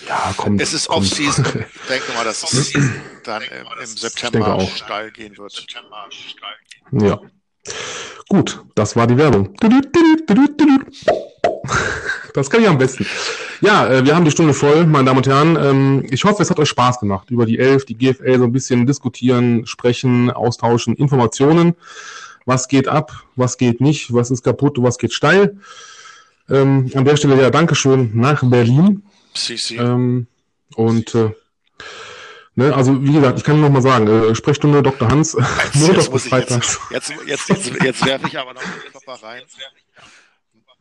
[0.09, 0.63] Ja, kommt.
[0.63, 1.45] Es ist Off-Season.
[1.75, 2.73] ich denke mal, dass es
[3.25, 5.67] dann im, im September steil gehen wird.
[6.93, 7.21] Ja.
[8.29, 9.55] Gut, das war die Werbung.
[12.35, 13.07] Das kann ich am besten.
[13.61, 15.57] Ja, äh, wir haben die Stunde voll, meine Damen und Herren.
[15.57, 18.53] Ähm, ich hoffe, es hat euch Spaß gemacht, über die Elf, die GFL so ein
[18.53, 21.75] bisschen diskutieren, sprechen, austauschen, Informationen.
[22.45, 25.57] Was geht ab, was geht nicht, was ist kaputt, was geht steil.
[26.49, 29.03] Ähm, an der Stelle ja Dankeschön nach Berlin.
[29.35, 29.77] Sie, sie.
[29.77, 30.27] Ähm,
[30.75, 31.31] und äh,
[32.59, 35.11] Ne, also wie gesagt, ich kann noch mal sagen, äh, Sprechstunde Dr.
[35.11, 35.35] Hans,
[35.75, 36.81] Montag bis Freitags.
[36.91, 39.43] Jetzt, jetzt, jetzt, jetzt, jetzt werfe ich aber noch Klopper rein.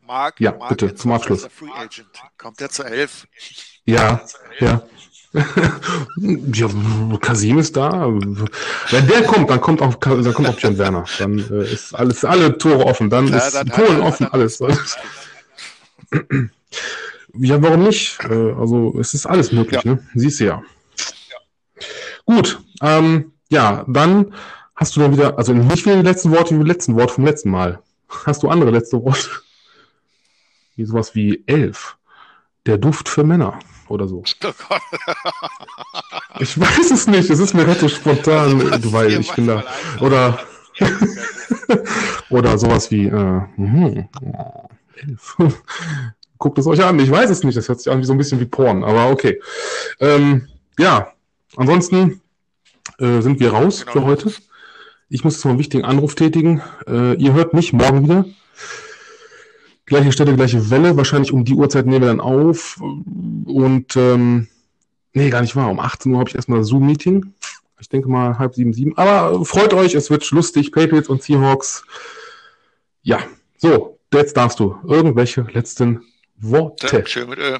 [0.06, 1.46] Marc, ja, Marc bitte, zum Abschluss.
[1.54, 2.08] Free Agent.
[2.38, 3.26] Kommt der zur Elf?
[3.84, 4.22] Ja,
[4.58, 4.82] ja.
[6.16, 6.68] ja,
[7.20, 8.08] Kasim ist da.
[8.08, 11.04] Wenn der kommt, dann kommt auch, dann kommt auch Jan Werner.
[11.18, 13.10] Dann äh, ist alles, alle Tore offen.
[13.10, 14.60] Dann ja, ist dann Polen offen, alles.
[17.34, 18.18] ja, warum nicht?
[18.24, 19.92] Äh, also es ist alles möglich, ja.
[19.92, 20.08] ne?
[20.14, 20.62] Siehst du ja.
[22.26, 24.34] Gut, ähm, ja, dann
[24.74, 27.24] hast du dann wieder, also nicht wieder die letzten Worte wie die letzten Worte vom
[27.24, 27.80] letzten Mal.
[28.26, 29.28] Hast du andere letzte Worte?
[30.74, 31.96] Wie sowas wie elf.
[32.66, 33.58] Der Duft für Männer
[33.88, 34.24] oder so.
[34.68, 34.76] Oh
[36.40, 39.62] ich weiß es nicht, es ist mir relativ spontan, du weißt, ich bin da.
[40.00, 40.40] Oder,
[42.30, 45.36] oder sowas wie, äh, mh, oh, elf.
[46.38, 48.18] Guckt es euch an, ich weiß es nicht, das hört sich an wie so ein
[48.18, 49.40] bisschen wie Porn, aber okay.
[50.00, 50.48] Ähm,
[50.78, 51.12] ja,
[51.56, 52.20] Ansonsten
[52.98, 53.92] äh, sind wir raus genau.
[53.92, 54.32] für heute.
[55.08, 56.62] Ich muss jetzt mal einen wichtigen Anruf tätigen.
[56.86, 58.24] Äh, ihr hört mich morgen wieder.
[59.84, 60.96] Gleiche Stelle, gleiche Welle.
[60.96, 62.80] Wahrscheinlich um die Uhrzeit nehmen wir dann auf.
[62.80, 64.48] Und ähm,
[65.12, 65.70] nee, gar nicht wahr.
[65.70, 67.34] Um 18 Uhr habe ich erstmal Zoom-Meeting.
[67.78, 68.96] Ich denke mal halb sieben, sieben.
[68.96, 70.72] Aber freut euch, es wird lustig.
[70.72, 71.84] Patriots und Seahawks.
[73.02, 73.20] Ja,
[73.58, 76.02] so, jetzt darfst du irgendwelche letzten
[76.36, 77.04] Worte.
[77.06, 77.58] Schön mit Ö.